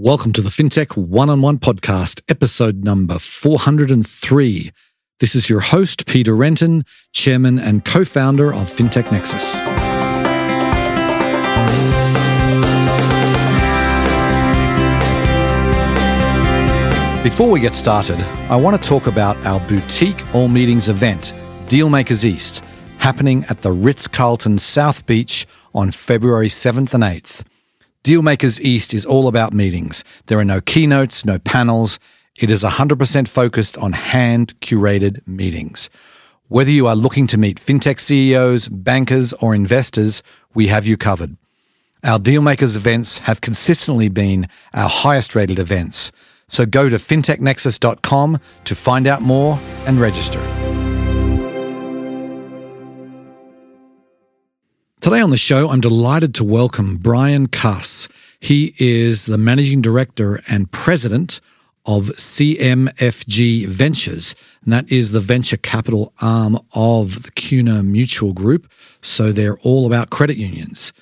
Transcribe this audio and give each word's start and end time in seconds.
Welcome 0.00 0.32
to 0.34 0.40
the 0.40 0.48
FinTech 0.48 0.96
One 0.96 1.28
on 1.28 1.42
One 1.42 1.58
podcast, 1.58 2.22
episode 2.28 2.84
number 2.84 3.18
403. 3.18 4.70
This 5.18 5.34
is 5.34 5.50
your 5.50 5.58
host, 5.58 6.06
Peter 6.06 6.36
Renton, 6.36 6.84
chairman 7.12 7.58
and 7.58 7.84
co 7.84 8.04
founder 8.04 8.54
of 8.54 8.70
FinTech 8.70 9.10
Nexus. 9.10 9.56
Before 17.24 17.50
we 17.50 17.58
get 17.58 17.74
started, 17.74 18.20
I 18.48 18.54
want 18.54 18.80
to 18.80 18.88
talk 18.88 19.08
about 19.08 19.36
our 19.44 19.58
boutique 19.68 20.32
all 20.32 20.46
meetings 20.46 20.88
event, 20.88 21.34
Dealmakers 21.66 22.24
East, 22.24 22.64
happening 22.98 23.44
at 23.48 23.62
the 23.62 23.72
Ritz 23.72 24.06
Carlton 24.06 24.60
South 24.60 25.06
Beach 25.06 25.44
on 25.74 25.90
February 25.90 26.48
7th 26.48 26.94
and 26.94 27.02
8th. 27.02 27.42
Dealmakers 28.08 28.58
East 28.60 28.94
is 28.94 29.04
all 29.04 29.28
about 29.28 29.52
meetings. 29.52 30.02
There 30.28 30.38
are 30.38 30.44
no 30.44 30.62
keynotes, 30.62 31.26
no 31.26 31.38
panels. 31.38 32.00
It 32.36 32.48
is 32.48 32.62
100% 32.62 33.28
focused 33.28 33.76
on 33.76 33.92
hand 33.92 34.58
curated 34.60 35.20
meetings. 35.28 35.90
Whether 36.46 36.70
you 36.70 36.86
are 36.86 36.96
looking 36.96 37.26
to 37.26 37.36
meet 37.36 37.60
fintech 37.60 38.00
CEOs, 38.00 38.68
bankers, 38.68 39.34
or 39.34 39.54
investors, 39.54 40.22
we 40.54 40.68
have 40.68 40.86
you 40.86 40.96
covered. 40.96 41.36
Our 42.02 42.18
Dealmakers 42.18 42.76
events 42.76 43.18
have 43.18 43.42
consistently 43.42 44.08
been 44.08 44.48
our 44.72 44.88
highest 44.88 45.34
rated 45.34 45.58
events. 45.58 46.10
So 46.46 46.64
go 46.64 46.88
to 46.88 46.96
fintechnexus.com 46.96 48.40
to 48.64 48.74
find 48.74 49.06
out 49.06 49.20
more 49.20 49.58
and 49.84 50.00
register. 50.00 50.40
Today 55.00 55.20
on 55.20 55.30
the 55.30 55.36
show, 55.36 55.68
I'm 55.68 55.80
delighted 55.80 56.34
to 56.34 56.44
welcome 56.44 56.96
Brian 56.96 57.46
Kuss. 57.46 58.08
He 58.40 58.74
is 58.78 59.26
the 59.26 59.38
managing 59.38 59.80
director 59.80 60.40
and 60.48 60.68
president 60.72 61.40
of 61.86 62.06
CMFG 62.16 63.66
Ventures, 63.68 64.34
and 64.64 64.72
that 64.72 64.90
is 64.90 65.12
the 65.12 65.20
venture 65.20 65.56
capital 65.56 66.12
arm 66.20 66.58
of 66.74 67.22
the 67.22 67.30
CUNA 67.30 67.84
Mutual 67.84 68.32
Group. 68.32 68.68
So 69.00 69.30
they're 69.30 69.58
all 69.58 69.86
about 69.86 70.10
credit 70.10 70.36
unions. 70.36 70.92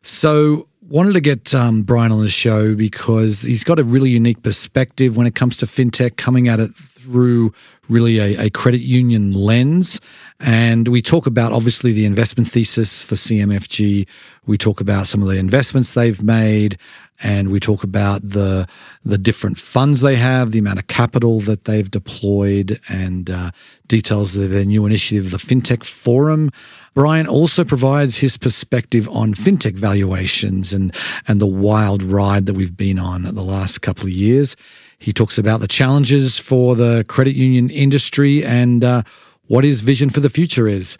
So 0.00 0.66
wanted 0.88 1.12
to 1.12 1.20
get 1.20 1.54
um, 1.54 1.82
Brian 1.82 2.10
on 2.10 2.22
the 2.22 2.30
show 2.30 2.74
because 2.74 3.42
he's 3.42 3.64
got 3.64 3.78
a 3.78 3.84
really 3.84 4.08
unique 4.08 4.42
perspective 4.42 5.14
when 5.14 5.26
it 5.26 5.34
comes 5.34 5.58
to 5.58 5.66
fintech, 5.66 6.16
coming 6.16 6.48
at 6.48 6.58
it 6.58 6.70
through 7.02 7.52
really 7.88 8.18
a, 8.18 8.46
a, 8.46 8.50
credit 8.50 8.80
union 8.80 9.32
lens. 9.32 10.00
And 10.40 10.88
we 10.88 11.02
talk 11.02 11.26
about 11.26 11.52
obviously 11.52 11.92
the 11.92 12.04
investment 12.04 12.48
thesis 12.48 13.02
for 13.02 13.14
CMFG. 13.14 14.06
We 14.46 14.58
talk 14.58 14.80
about 14.80 15.06
some 15.06 15.22
of 15.22 15.28
the 15.28 15.36
investments 15.36 15.94
they've 15.94 16.22
made, 16.22 16.78
and 17.22 17.50
we 17.50 17.60
talk 17.60 17.84
about 17.84 18.28
the 18.28 18.66
the 19.04 19.18
different 19.18 19.58
funds 19.58 20.00
they 20.00 20.16
have, 20.16 20.50
the 20.50 20.58
amount 20.58 20.80
of 20.80 20.88
capital 20.88 21.38
that 21.40 21.64
they've 21.64 21.88
deployed, 21.88 22.80
and 22.88 23.30
uh, 23.30 23.50
details 23.86 24.34
of 24.36 24.50
their 24.50 24.64
new 24.64 24.84
initiative, 24.84 25.30
the 25.30 25.36
FinTech 25.36 25.84
Forum. 25.84 26.50
Brian 26.94 27.26
also 27.26 27.64
provides 27.64 28.18
his 28.18 28.36
perspective 28.36 29.08
on 29.10 29.34
fintech 29.34 29.74
valuations 29.74 30.72
and 30.72 30.94
and 31.28 31.40
the 31.40 31.46
wild 31.46 32.02
ride 32.02 32.46
that 32.46 32.54
we've 32.54 32.76
been 32.76 32.98
on 32.98 33.22
the 33.22 33.42
last 33.42 33.80
couple 33.80 34.04
of 34.04 34.10
years. 34.10 34.56
He 35.02 35.12
talks 35.12 35.36
about 35.36 35.58
the 35.58 35.66
challenges 35.66 36.38
for 36.38 36.76
the 36.76 37.04
credit 37.08 37.34
union 37.34 37.70
industry 37.70 38.44
and 38.44 38.84
uh, 38.84 39.02
what 39.48 39.64
his 39.64 39.80
vision 39.80 40.10
for 40.10 40.20
the 40.20 40.30
future 40.30 40.68
is, 40.68 40.96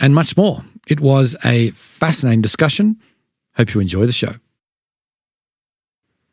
and 0.00 0.14
much 0.14 0.38
more. 0.38 0.62
It 0.88 1.00
was 1.00 1.36
a 1.44 1.70
fascinating 1.72 2.40
discussion. 2.40 2.96
Hope 3.56 3.74
you 3.74 3.82
enjoy 3.82 4.06
the 4.06 4.12
show. 4.12 4.36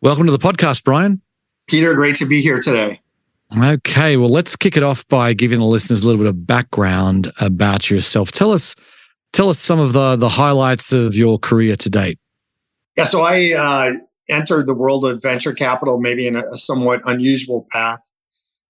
Welcome 0.02 0.28
to 0.28 0.32
the 0.32 0.40
podcast, 0.40 0.86
Brian. 0.86 1.22
Peter, 1.68 1.94
great 1.94 2.16
to 2.16 2.26
be 2.26 2.42
here 2.42 2.62
today. 2.62 3.02
Okay, 3.62 4.16
well, 4.16 4.30
let's 4.30 4.56
kick 4.56 4.78
it 4.78 4.84
off 4.84 5.06
by 5.10 5.34
giving 5.34 5.60
the 5.60 5.66
listeners 5.66 6.04
a 6.04 6.06
little 6.06 6.22
bit 6.22 6.30
of 6.30 6.48
background 6.48 7.34
about 7.42 7.90
yourself. 7.90 8.32
Tell 8.32 8.54
us, 8.54 8.78
tell 9.34 9.50
us 9.50 9.60
some 9.60 9.82
of 9.82 9.92
the 9.92 10.16
the 10.16 10.30
highlights 10.30 10.94
of 10.94 11.16
your 11.16 11.38
career 11.38 11.76
to 11.76 11.90
date. 11.90 12.18
Yeah, 12.96 13.04
so 13.04 13.24
I 13.24 13.54
uh, 13.54 13.92
entered 14.30 14.68
the 14.68 14.74
world 14.74 15.06
of 15.06 15.22
venture 15.22 15.54
capital 15.54 16.00
maybe 16.00 16.28
in 16.28 16.36
a, 16.36 16.58
somewhat 16.58 17.02
unusual 17.06 17.68
path, 17.72 18.00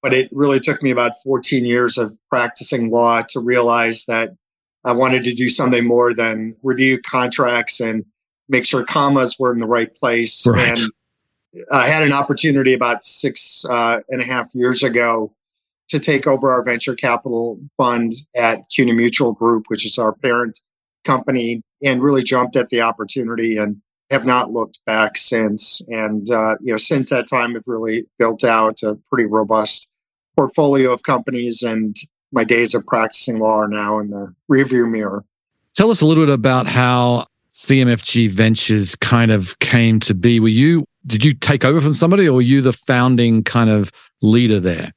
but 0.02 0.14
it 0.14 0.30
really 0.32 0.60
took 0.60 0.82
me 0.82 0.92
about 0.92 1.14
14 1.24 1.66
years 1.66 1.98
of 1.98 2.16
practicing 2.30 2.90
law 2.90 3.22
to 3.30 3.40
realize 3.40 4.06
that 4.06 4.32
I 4.86 4.94
wanted 4.94 5.24
to 5.26 5.34
do 5.34 5.50
something 5.50 5.86
more 5.86 6.14
than 6.14 6.56
review 6.64 7.02
contracts 7.02 7.80
and 7.80 8.06
make 8.48 8.66
sure 8.66 8.86
commas 8.86 9.38
were 9.38 9.54
in 9.54 9.60
the 9.60 9.68
right 9.68 9.94
place. 9.96 10.46
Right. 10.48 10.78
And 10.78 10.92
I 11.72 11.88
had 11.88 12.04
an 12.04 12.14
opportunity 12.14 12.74
about 12.74 13.04
six 13.04 13.66
uh, 13.66 14.00
and 14.10 14.22
a 14.22 14.26
half 14.26 14.48
years 14.54 14.84
ago 14.84 15.34
to 15.90 16.00
take 16.00 16.28
over 16.28 16.52
our 16.52 16.64
venture 16.64 16.96
capital 16.96 17.60
fund 17.76 18.14
at 18.36 18.60
CUNA 18.70 18.94
Mutual 18.94 19.34
Group, 19.34 19.66
which 19.68 19.86
is 19.86 19.98
our 19.98 20.14
parent 20.14 20.60
company, 21.06 21.64
and 21.84 22.02
really 22.02 22.24
jumped 22.24 22.56
at 22.56 22.70
the 22.70 22.82
opportunity 22.82 23.58
and 23.58 23.82
have 24.10 24.26
not 24.26 24.52
looked 24.52 24.80
back 24.86 25.18
since. 25.18 25.82
And 25.88 26.30
uh, 26.30 26.56
you 26.62 26.74
know, 26.74 26.78
since 26.78 27.10
that 27.10 27.28
time, 27.28 27.56
I've 27.56 27.64
really 27.68 28.08
built 28.18 28.44
out 28.44 28.82
a 28.84 28.96
pretty 29.10 29.26
robust 29.26 29.90
portfolio 30.36 30.92
of 30.92 31.04
companies, 31.04 31.62
and 31.62 31.96
my 32.32 32.44
days 32.44 32.74
of 32.74 32.86
practicing 32.86 33.40
law 33.40 33.60
are 33.60 33.68
now 33.68 34.00
in 34.00 34.10
the 34.10 34.34
rearview 34.52 34.90
mirror. 34.90 35.24
Tell 35.76 35.92
us 35.92 36.02
a 36.02 36.06
little 36.06 36.26
bit 36.26 36.34
about 36.34 36.68
how 36.68 37.28
CMFG 37.52 38.30
Ventures 38.30 38.96
kind 38.96 39.32
of 39.32 39.58
came 39.60 40.00
to 40.02 40.14
be. 40.14 40.40
Were 40.40 40.48
you 40.48 40.86
did 41.06 41.24
you 41.24 41.34
take 41.34 41.64
over 41.64 41.80
from 41.80 41.94
somebody, 41.94 42.28
or 42.28 42.34
were 42.34 42.42
you 42.42 42.62
the 42.62 42.74
founding 42.74 43.44
kind 43.44 43.70
of 43.70 43.92
leader 44.22 44.60
there? 44.60 44.92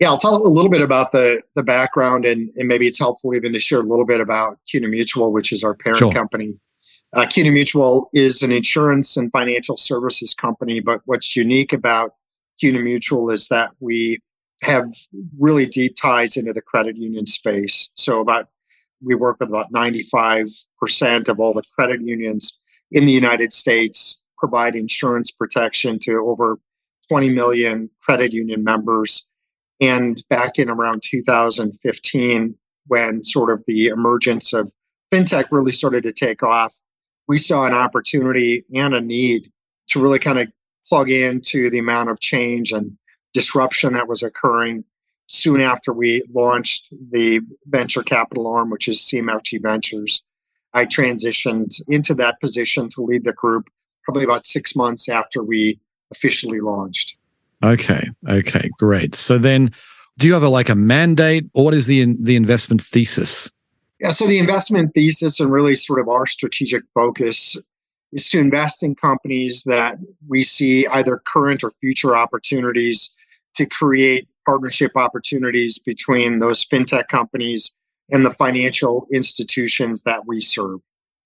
Yeah, 0.00 0.08
I'll 0.08 0.18
tell 0.18 0.36
a 0.36 0.48
little 0.48 0.70
bit 0.70 0.82
about 0.82 1.12
the 1.12 1.40
the 1.54 1.62
background, 1.62 2.24
and, 2.24 2.50
and 2.56 2.68
maybe 2.68 2.86
it's 2.86 2.98
helpful 2.98 3.34
even 3.34 3.52
to 3.52 3.58
share 3.58 3.80
a 3.80 3.84
little 3.84 4.04
bit 4.04 4.20
about 4.20 4.58
CUNA 4.70 4.88
Mutual, 4.88 5.32
which 5.32 5.52
is 5.52 5.64
our 5.64 5.74
parent 5.74 5.98
Sure. 5.98 6.12
company. 6.12 6.54
Uh, 7.14 7.24
CUNA 7.26 7.52
Mutual 7.52 8.10
is 8.12 8.42
an 8.42 8.50
insurance 8.50 9.16
and 9.16 9.30
financial 9.30 9.76
services 9.76 10.34
company, 10.34 10.80
but 10.80 11.00
what's 11.04 11.36
unique 11.36 11.72
about 11.72 12.14
CUNA 12.60 12.80
Mutual 12.80 13.30
is 13.30 13.46
that 13.48 13.70
we 13.78 14.18
have 14.62 14.92
really 15.38 15.64
deep 15.64 15.94
ties 15.96 16.36
into 16.36 16.52
the 16.52 16.60
credit 16.60 16.96
union 16.96 17.24
space. 17.24 17.90
So 17.94 18.20
about 18.20 18.48
we 19.04 19.14
work 19.14 19.36
with 19.38 19.48
about 19.48 19.72
95% 19.72 21.28
of 21.28 21.38
all 21.38 21.54
the 21.54 21.62
credit 21.76 22.00
unions 22.00 22.58
in 22.90 23.04
the 23.04 23.12
United 23.12 23.52
States, 23.52 24.24
provide 24.36 24.74
insurance 24.74 25.30
protection 25.30 25.98
to 26.00 26.14
over 26.26 26.58
20 27.08 27.28
million 27.28 27.90
credit 28.02 28.32
union 28.32 28.64
members. 28.64 29.26
And 29.80 30.20
back 30.30 30.58
in 30.58 30.68
around 30.68 31.02
2015, 31.04 32.54
when 32.86 33.22
sort 33.22 33.50
of 33.50 33.62
the 33.66 33.88
emergence 33.88 34.52
of 34.52 34.70
fintech 35.12 35.46
really 35.50 35.72
started 35.72 36.02
to 36.04 36.12
take 36.12 36.42
off, 36.42 36.72
we 37.28 37.38
saw 37.38 37.64
an 37.64 37.72
opportunity 37.72 38.64
and 38.74 38.94
a 38.94 39.00
need 39.00 39.50
to 39.88 40.00
really 40.00 40.18
kind 40.18 40.38
of 40.38 40.48
plug 40.88 41.10
into 41.10 41.70
the 41.70 41.78
amount 41.78 42.10
of 42.10 42.20
change 42.20 42.72
and 42.72 42.96
disruption 43.32 43.94
that 43.94 44.08
was 44.08 44.22
occurring 44.22 44.84
soon 45.26 45.60
after 45.60 45.92
we 45.92 46.22
launched 46.32 46.92
the 47.12 47.40
venture 47.66 48.02
capital 48.02 48.46
arm, 48.46 48.70
which 48.70 48.88
is 48.88 49.00
CMFG 49.00 49.62
Ventures. 49.62 50.22
I 50.74 50.84
transitioned 50.84 51.80
into 51.88 52.14
that 52.14 52.40
position 52.40 52.88
to 52.90 53.02
lead 53.02 53.24
the 53.24 53.32
group 53.32 53.68
probably 54.02 54.24
about 54.24 54.44
six 54.44 54.76
months 54.76 55.08
after 55.08 55.42
we 55.42 55.80
officially 56.10 56.60
launched. 56.60 57.16
Okay, 57.62 58.10
okay, 58.28 58.70
great. 58.78 59.14
So 59.14 59.38
then, 59.38 59.72
do 60.18 60.26
you 60.26 60.34
have 60.34 60.42
a 60.42 60.48
like 60.48 60.68
a 60.68 60.74
mandate, 60.74 61.46
or 61.54 61.64
what 61.64 61.74
is 61.74 61.86
the 61.86 62.14
the 62.20 62.36
investment 62.36 62.82
thesis? 62.82 63.50
Yeah, 64.04 64.10
so 64.10 64.26
the 64.26 64.36
investment 64.36 64.92
thesis 64.92 65.40
and 65.40 65.50
really 65.50 65.74
sort 65.74 65.98
of 65.98 66.10
our 66.10 66.26
strategic 66.26 66.82
focus 66.92 67.56
is 68.12 68.28
to 68.28 68.38
invest 68.38 68.82
in 68.82 68.94
companies 68.94 69.62
that 69.64 69.96
we 70.28 70.42
see 70.42 70.86
either 70.88 71.22
current 71.26 71.64
or 71.64 71.72
future 71.80 72.14
opportunities 72.14 73.14
to 73.56 73.64
create 73.64 74.28
partnership 74.44 74.90
opportunities 74.94 75.78
between 75.78 76.40
those 76.40 76.66
fintech 76.66 77.08
companies 77.08 77.72
and 78.12 78.26
the 78.26 78.34
financial 78.34 79.06
institutions 79.10 80.02
that 80.02 80.26
we 80.26 80.38
serve. 80.38 80.80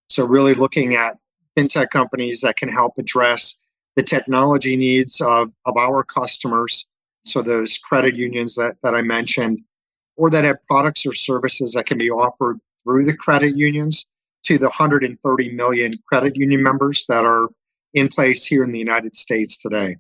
So, 0.09 0.25
really 0.25 0.55
looking 0.55 0.95
at 0.95 1.19
fintech 1.57 1.91
companies 1.91 2.43
that 2.43 2.59
can 2.59 2.69
help 2.69 2.97
address 2.97 3.57
the 3.97 4.05
technology 4.05 4.77
needs 4.77 5.21
of, 5.21 5.51
of 5.67 5.77
our 5.77 6.05
customers. 6.05 6.87
So, 7.25 7.43
those 7.43 7.77
credit 7.77 8.15
unions 8.15 8.55
that, 8.55 8.77
that 8.85 8.95
I 8.95 9.03
mentioned, 9.03 9.63
or 10.15 10.31
that 10.31 10.45
have 10.45 10.63
products 10.63 11.05
or 11.05 11.13
services 11.13 11.73
that 11.73 11.87
can 11.87 11.99
be 11.99 12.09
offered 12.09 12.61
through 12.89 13.05
the 13.05 13.15
credit 13.15 13.57
unions 13.57 14.07
to 14.45 14.57
the 14.57 14.67
130 14.67 15.51
million 15.55 15.95
credit 16.09 16.35
union 16.37 16.63
members 16.63 17.05
that 17.07 17.25
are 17.25 17.49
in 17.93 18.09
place 18.09 18.47
here 18.47 18.65
in 18.65 18.73
the 18.73 18.79
United 18.79 19.15
States 19.15 19.59
today. 19.59 19.97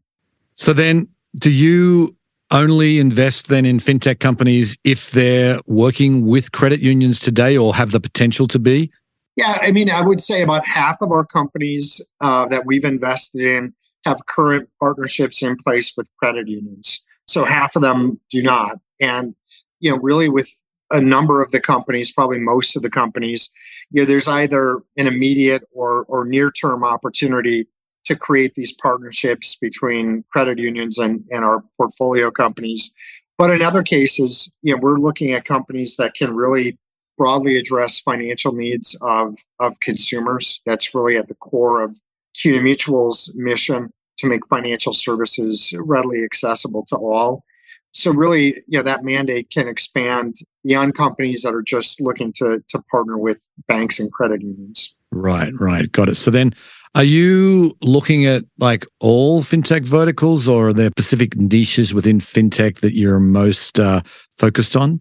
So 0.54 0.72
then, 0.72 1.06
do 1.36 1.50
you 1.50 2.16
only 2.50 2.98
invest 2.98 3.48
then 3.48 3.66
in 3.66 3.78
fintech 3.78 4.20
companies 4.20 4.76
if 4.84 5.10
they're 5.10 5.60
working 5.66 6.26
with 6.26 6.52
credit 6.52 6.80
unions 6.80 7.20
today 7.20 7.58
or 7.58 7.74
have 7.74 7.90
the 7.90 8.00
potential 8.00 8.48
to 8.48 8.58
be? 8.58 8.90
Yeah, 9.36 9.58
I 9.60 9.70
mean, 9.70 9.90
I 9.90 10.00
would 10.00 10.20
say 10.20 10.42
about 10.42 10.66
half 10.66 11.00
of 11.02 11.12
our 11.12 11.26
companies 11.26 12.00
uh, 12.20 12.46
that 12.46 12.64
we've 12.64 12.84
invested 12.84 13.42
in 13.42 13.74
have 14.04 14.24
current 14.26 14.68
partnerships 14.80 15.42
in 15.42 15.56
place 15.56 15.92
with 15.96 16.08
credit 16.18 16.48
unions. 16.48 17.04
So 17.26 17.44
half 17.44 17.76
of 17.76 17.82
them 17.82 18.18
do 18.30 18.42
not. 18.42 18.78
And, 18.98 19.34
you 19.80 19.90
know, 19.90 19.98
really 19.98 20.28
with 20.28 20.50
a 20.90 21.00
number 21.00 21.42
of 21.42 21.50
the 21.50 21.60
companies, 21.60 22.12
probably 22.12 22.38
most 22.38 22.76
of 22.76 22.82
the 22.82 22.90
companies, 22.90 23.50
you 23.90 24.02
know, 24.02 24.06
there's 24.06 24.28
either 24.28 24.76
an 24.96 25.06
immediate 25.06 25.62
or, 25.72 26.04
or 26.04 26.24
near 26.24 26.50
term 26.50 26.84
opportunity 26.84 27.66
to 28.06 28.16
create 28.16 28.54
these 28.54 28.72
partnerships 28.72 29.56
between 29.56 30.24
credit 30.32 30.58
unions 30.58 30.98
and, 30.98 31.22
and 31.30 31.44
our 31.44 31.62
portfolio 31.76 32.30
companies. 32.30 32.92
But 33.36 33.50
in 33.50 33.62
other 33.62 33.82
cases, 33.82 34.50
you 34.62 34.74
know, 34.74 34.80
we're 34.80 34.98
looking 34.98 35.32
at 35.32 35.44
companies 35.44 35.96
that 35.96 36.14
can 36.14 36.34
really 36.34 36.78
broadly 37.18 37.56
address 37.56 38.00
financial 38.00 38.52
needs 38.52 38.96
of, 39.02 39.36
of 39.60 39.78
consumers. 39.80 40.62
That's 40.64 40.94
really 40.94 41.16
at 41.16 41.28
the 41.28 41.34
core 41.34 41.82
of 41.82 41.98
CUNA 42.34 42.62
Mutual's 42.62 43.32
mission 43.34 43.92
to 44.18 44.26
make 44.26 44.46
financial 44.48 44.94
services 44.94 45.74
readily 45.78 46.24
accessible 46.24 46.84
to 46.86 46.96
all. 46.96 47.44
So 47.92 48.12
really, 48.12 48.62
you 48.66 48.78
know, 48.78 48.82
that 48.82 49.02
mandate 49.02 49.50
can 49.50 49.66
expand 49.66 50.36
beyond 50.64 50.94
companies 50.96 51.42
that 51.42 51.54
are 51.54 51.62
just 51.62 52.00
looking 52.00 52.32
to 52.34 52.62
to 52.68 52.82
partner 52.90 53.18
with 53.18 53.48
banks 53.66 53.98
and 53.98 54.12
credit 54.12 54.42
unions. 54.42 54.94
Right, 55.10 55.52
right. 55.58 55.90
Got 55.90 56.08
it. 56.10 56.16
So 56.16 56.30
then 56.30 56.54
are 56.94 57.04
you 57.04 57.76
looking 57.82 58.26
at 58.26 58.44
like 58.58 58.86
all 59.00 59.42
fintech 59.42 59.84
verticals 59.84 60.48
or 60.48 60.68
are 60.68 60.72
there 60.72 60.90
specific 60.90 61.36
niches 61.36 61.94
within 61.94 62.18
fintech 62.18 62.80
that 62.80 62.94
you're 62.94 63.20
most 63.20 63.78
uh, 63.78 64.02
focused 64.36 64.76
on? 64.76 65.00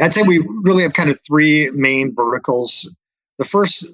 I'd 0.00 0.14
say 0.14 0.22
we 0.22 0.46
really 0.62 0.82
have 0.84 0.92
kind 0.92 1.10
of 1.10 1.18
three 1.26 1.70
main 1.70 2.14
verticals. 2.14 2.88
The 3.38 3.44
first 3.44 3.86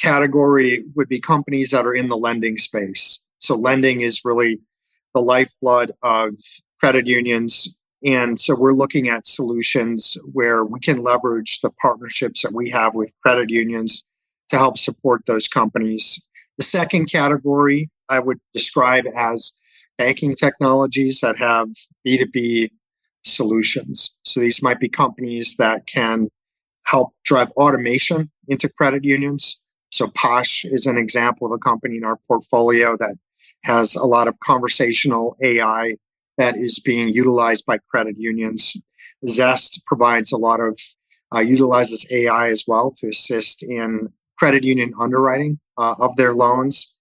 category 0.00 0.84
would 0.94 1.08
be 1.08 1.20
companies 1.20 1.70
that 1.70 1.86
are 1.86 1.94
in 1.94 2.08
the 2.08 2.16
lending 2.16 2.56
space. 2.56 3.20
So 3.40 3.56
lending 3.56 4.00
is 4.00 4.24
really 4.24 4.58
the 5.14 5.20
lifeblood 5.20 5.92
of 6.02 6.34
credit 6.80 7.06
unions. 7.06 7.76
And 8.04 8.40
so 8.40 8.54
we're 8.54 8.74
looking 8.74 9.08
at 9.08 9.26
solutions 9.26 10.16
where 10.32 10.64
we 10.64 10.80
can 10.80 11.02
leverage 11.02 11.60
the 11.60 11.70
partnerships 11.82 12.42
that 12.42 12.54
we 12.54 12.70
have 12.70 12.94
with 12.94 13.12
credit 13.22 13.50
unions 13.50 14.04
to 14.48 14.56
help 14.56 14.78
support 14.78 15.22
those 15.26 15.46
companies. 15.46 16.20
The 16.56 16.64
second 16.64 17.06
category 17.06 17.90
I 18.08 18.18
would 18.18 18.40
describe 18.54 19.04
as 19.16 19.52
banking 19.98 20.34
technologies 20.34 21.20
that 21.20 21.36
have 21.36 21.68
B2B 22.06 22.70
solutions. 23.22 24.16
So 24.22 24.40
these 24.40 24.62
might 24.62 24.80
be 24.80 24.88
companies 24.88 25.56
that 25.58 25.86
can 25.86 26.28
help 26.86 27.14
drive 27.24 27.50
automation 27.52 28.30
into 28.48 28.68
credit 28.68 29.04
unions. 29.04 29.62
So 29.92 30.08
Posh 30.08 30.64
is 30.64 30.86
an 30.86 30.96
example 30.96 31.46
of 31.46 31.52
a 31.52 31.58
company 31.58 31.98
in 31.98 32.04
our 32.04 32.18
portfolio 32.26 32.96
that 32.96 33.16
has 33.64 33.94
a 33.94 34.06
lot 34.06 34.26
of 34.26 34.38
conversational 34.40 35.36
AI 35.42 35.96
that 36.40 36.56
is 36.56 36.78
being 36.78 37.10
utilized 37.10 37.66
by 37.66 37.76
credit 37.90 38.16
unions. 38.16 38.74
Zest 39.28 39.82
provides 39.86 40.32
a 40.32 40.38
lot 40.38 40.58
of 40.58 40.80
uh, 41.34 41.40
utilizes 41.40 42.10
AI 42.10 42.48
as 42.48 42.64
well 42.66 42.90
to 42.96 43.08
assist 43.08 43.62
in 43.62 44.10
credit 44.38 44.64
union 44.64 44.94
underwriting 44.98 45.60
uh, 45.76 45.94
of 45.98 46.16
their 46.16 46.32
loans. 46.32 46.94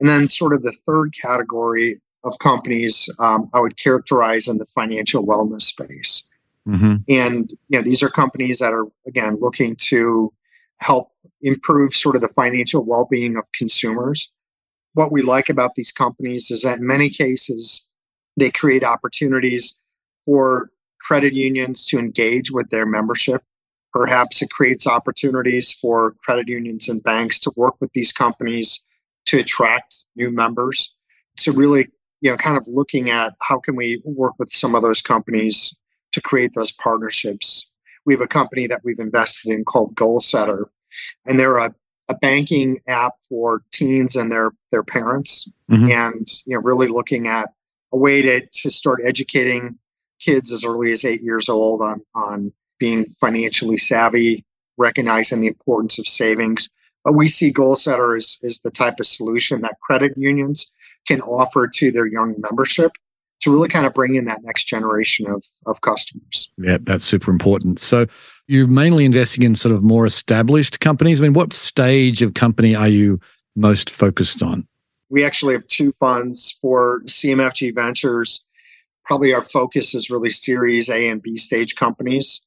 And 0.00 0.08
then, 0.08 0.26
sort 0.28 0.54
of 0.54 0.62
the 0.62 0.72
third 0.86 1.12
category 1.20 2.00
of 2.24 2.38
companies 2.38 3.08
um, 3.18 3.50
I 3.52 3.60
would 3.60 3.76
characterize 3.76 4.48
in 4.48 4.56
the 4.56 4.66
financial 4.74 5.26
wellness 5.26 5.64
space. 5.64 6.24
Mm-hmm. 6.66 6.94
And 7.10 7.50
you 7.68 7.78
know, 7.78 7.82
these 7.82 8.02
are 8.02 8.08
companies 8.08 8.58
that 8.60 8.72
are 8.72 8.86
again 9.06 9.36
looking 9.38 9.76
to 9.90 10.32
help 10.78 11.10
improve 11.42 11.94
sort 11.94 12.16
of 12.16 12.22
the 12.22 12.28
financial 12.28 12.82
well-being 12.82 13.36
of 13.36 13.44
consumers. 13.52 14.30
What 14.94 15.12
we 15.12 15.20
like 15.20 15.50
about 15.50 15.74
these 15.74 15.92
companies 15.92 16.50
is 16.50 16.62
that 16.62 16.78
in 16.78 16.86
many 16.86 17.10
cases 17.10 17.86
they 18.36 18.50
create 18.50 18.84
opportunities 18.84 19.78
for 20.24 20.70
credit 21.00 21.34
unions 21.34 21.86
to 21.86 21.98
engage 21.98 22.50
with 22.50 22.68
their 22.70 22.86
membership. 22.86 23.42
Perhaps 23.92 24.42
it 24.42 24.50
creates 24.50 24.86
opportunities 24.86 25.72
for 25.72 26.14
credit 26.24 26.48
unions 26.48 26.88
and 26.88 27.02
banks 27.02 27.38
to 27.40 27.52
work 27.56 27.76
with 27.80 27.92
these 27.92 28.12
companies 28.12 28.84
to 29.26 29.38
attract 29.38 30.06
new 30.16 30.30
members. 30.30 30.94
To 31.40 31.52
really 31.52 31.88
you 32.20 32.30
know, 32.30 32.36
kind 32.36 32.56
of 32.56 32.66
looking 32.66 33.10
at 33.10 33.34
how 33.40 33.58
can 33.58 33.76
we 33.76 34.00
work 34.04 34.34
with 34.38 34.52
some 34.52 34.74
of 34.74 34.82
those 34.82 35.02
companies 35.02 35.74
to 36.12 36.20
create 36.20 36.52
those 36.54 36.72
partnerships. 36.72 37.70
We 38.04 38.14
have 38.14 38.20
a 38.20 38.26
company 38.26 38.66
that 38.66 38.80
we've 38.84 38.98
invested 38.98 39.52
in 39.52 39.64
called 39.64 39.94
Goalsetter, 39.96 40.64
and 41.26 41.38
they're 41.38 41.56
a, 41.56 41.74
a 42.08 42.16
banking 42.18 42.80
app 42.88 43.12
for 43.28 43.62
teens 43.72 44.16
and 44.16 44.30
their 44.30 44.50
their 44.70 44.82
parents, 44.82 45.48
mm-hmm. 45.70 45.90
and 45.90 46.28
you 46.46 46.56
know, 46.56 46.62
really 46.62 46.88
looking 46.88 47.26
at 47.28 47.50
a 47.92 47.96
way 47.96 48.22
to 48.22 48.46
to 48.46 48.70
start 48.70 49.00
educating 49.04 49.78
kids 50.18 50.50
as 50.50 50.64
early 50.64 50.92
as 50.92 51.04
eight 51.04 51.22
years 51.22 51.48
old 51.48 51.82
on 51.82 52.00
on 52.14 52.52
being 52.78 53.06
financially 53.20 53.78
savvy, 53.78 54.44
recognizing 54.76 55.40
the 55.40 55.46
importance 55.46 55.98
of 55.98 56.06
savings. 56.06 56.68
But 57.04 57.14
we 57.14 57.28
see 57.28 57.52
Goalsetter 57.52 58.16
as, 58.16 58.38
as 58.42 58.60
the 58.60 58.70
type 58.70 58.98
of 58.98 59.06
solution 59.06 59.60
that 59.62 59.80
credit 59.80 60.12
unions 60.16 60.72
can 61.06 61.20
offer 61.22 61.68
to 61.68 61.90
their 61.92 62.06
young 62.06 62.34
membership 62.38 62.92
to 63.40 63.52
really 63.52 63.68
kind 63.68 63.86
of 63.86 63.94
bring 63.94 64.14
in 64.14 64.24
that 64.24 64.42
next 64.42 64.64
generation 64.64 65.30
of, 65.30 65.44
of 65.66 65.80
customers. 65.82 66.50
Yeah, 66.58 66.78
that's 66.80 67.04
super 67.04 67.30
important. 67.30 67.78
So 67.78 68.06
you're 68.48 68.66
mainly 68.66 69.04
investing 69.04 69.44
in 69.44 69.54
sort 69.54 69.74
of 69.74 69.82
more 69.82 70.06
established 70.06 70.80
companies. 70.80 71.20
I 71.20 71.24
mean, 71.24 71.34
what 71.34 71.52
stage 71.52 72.22
of 72.22 72.34
company 72.34 72.74
are 72.74 72.88
you 72.88 73.20
most 73.54 73.90
focused 73.90 74.42
on? 74.42 74.66
We 75.08 75.24
actually 75.24 75.54
have 75.54 75.66
two 75.66 75.92
funds 76.00 76.58
for 76.60 77.00
CMFG 77.06 77.74
Ventures. 77.74 78.44
Probably 79.04 79.32
our 79.32 79.42
focus 79.42 79.94
is 79.94 80.10
really 80.10 80.30
Series 80.30 80.90
A 80.90 81.08
and 81.08 81.22
B 81.22 81.36
stage 81.36 81.76
companies 81.76 82.42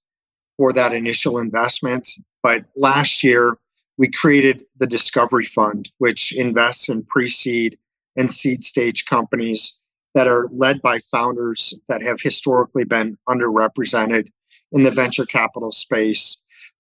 for 0.58 0.74
that 0.74 0.94
initial 0.94 1.40
investment. 1.40 2.10
But 2.44 2.66
last 2.76 3.24
year, 3.24 3.58
we 3.98 4.10
created 4.10 4.64
the 4.78 4.88
Discovery 4.88 5.46
Fund, 5.46 5.92
which 5.98 6.36
invests 6.36 6.90
in 6.90 7.04
pre 7.04 7.30
seed 7.30 7.78
and 8.18 8.32
seed 8.32 8.64
stage 8.64 9.06
companies 9.06 9.80
that 10.16 10.28
are 10.28 10.50
led 10.52 10.82
by 10.82 11.00
founders 11.12 11.78
that 11.88 12.02
have 12.02 12.20
historically 12.20 12.84
been 12.84 13.18
underrepresented 13.28 14.32
in 14.72 14.84
the 14.84 14.92
venture 14.92 15.26
capital 15.26 15.72
space. 15.72 16.38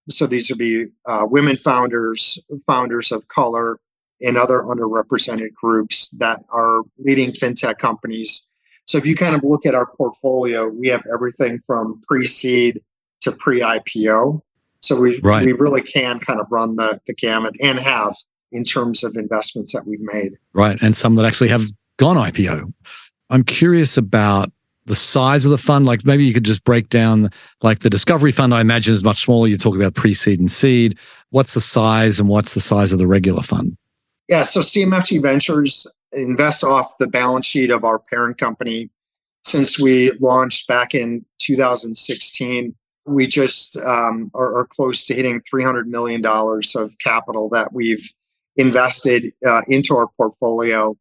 So 0.09 0.25
these 0.27 0.49
would 0.49 0.59
be 0.59 0.87
uh, 1.05 1.25
women 1.29 1.55
founders, 1.57 2.39
founders 2.65 3.11
of 3.11 3.27
color, 3.27 3.79
and 4.21 4.37
other 4.37 4.61
underrepresented 4.61 5.53
groups 5.53 6.09
that 6.17 6.43
are 6.49 6.81
leading 6.97 7.31
fintech 7.31 7.77
companies. 7.77 8.45
So 8.85 8.97
if 8.97 9.05
you 9.05 9.15
kind 9.15 9.35
of 9.35 9.43
look 9.43 9.65
at 9.65 9.75
our 9.75 9.85
portfolio, 9.85 10.67
we 10.67 10.87
have 10.89 11.03
everything 11.13 11.59
from 11.65 12.01
pre-seed 12.07 12.81
to 13.21 13.31
pre-IPO. 13.31 14.41
So 14.81 14.95
we 14.95 15.19
right. 15.23 15.45
we 15.45 15.51
really 15.53 15.81
can 15.81 16.19
kind 16.19 16.39
of 16.39 16.47
run 16.49 16.75
the 16.77 16.99
the 17.05 17.13
gamut 17.13 17.55
and 17.61 17.79
have 17.79 18.15
in 18.51 18.63
terms 18.63 19.03
of 19.03 19.15
investments 19.15 19.73
that 19.73 19.85
we've 19.85 19.99
made. 20.01 20.31
Right. 20.53 20.81
And 20.81 20.95
some 20.95 21.15
that 21.15 21.25
actually 21.25 21.49
have 21.49 21.65
gone 21.97 22.15
IPO. 22.15 22.73
I'm 23.29 23.43
curious 23.43 23.97
about 23.97 24.51
the 24.85 24.95
size 24.95 25.45
of 25.45 25.51
the 25.51 25.57
fund. 25.57 25.85
Like 25.85 26.03
maybe 26.03 26.25
you 26.25 26.33
could 26.33 26.43
just 26.43 26.63
break 26.63 26.89
down 26.89 27.29
like 27.61 27.79
the 27.79 27.89
discovery 27.89 28.31
fund, 28.31 28.53
I 28.53 28.61
imagine 28.61 28.93
is 28.93 29.03
much 29.03 29.23
smaller. 29.23 29.47
You 29.47 29.57
talk 29.57 29.75
about 29.75 29.93
pre 29.93 30.13
seed 30.13 30.39
and 30.39 30.51
seed. 30.51 30.97
What's 31.29 31.53
the 31.53 31.61
size 31.61 32.19
and 32.19 32.27
what's 32.27 32.55
the 32.55 32.59
size 32.59 32.91
of 32.91 32.97
the 32.99 33.07
regular 33.07 33.43
fund? 33.43 33.77
Yeah. 34.29 34.43
So 34.43 34.59
CMFG 34.61 35.23
Ventures 35.23 35.87
invests 36.13 36.63
off 36.63 36.97
the 36.99 37.07
balance 37.07 37.47
sheet 37.47 37.71
of 37.71 37.83
our 37.83 37.97
parent 37.97 38.37
company. 38.37 38.91
Since 39.43 39.79
we 39.79 40.11
launched 40.19 40.67
back 40.67 40.93
in 40.93 41.25
2016, 41.39 42.75
we 43.05 43.25
just 43.25 43.75
um, 43.77 44.29
are, 44.35 44.59
are, 44.59 44.67
close 44.67 45.05
to 45.05 45.15
hitting 45.15 45.41
$300 45.51 45.85
million 45.85 46.23
of 46.25 46.97
capital 46.99 47.49
that 47.49 47.73
we've 47.73 48.07
invested 48.55 49.33
uh, 49.47 49.61
into 49.67 49.95
our 49.95 50.07
portfolio. 50.15 50.95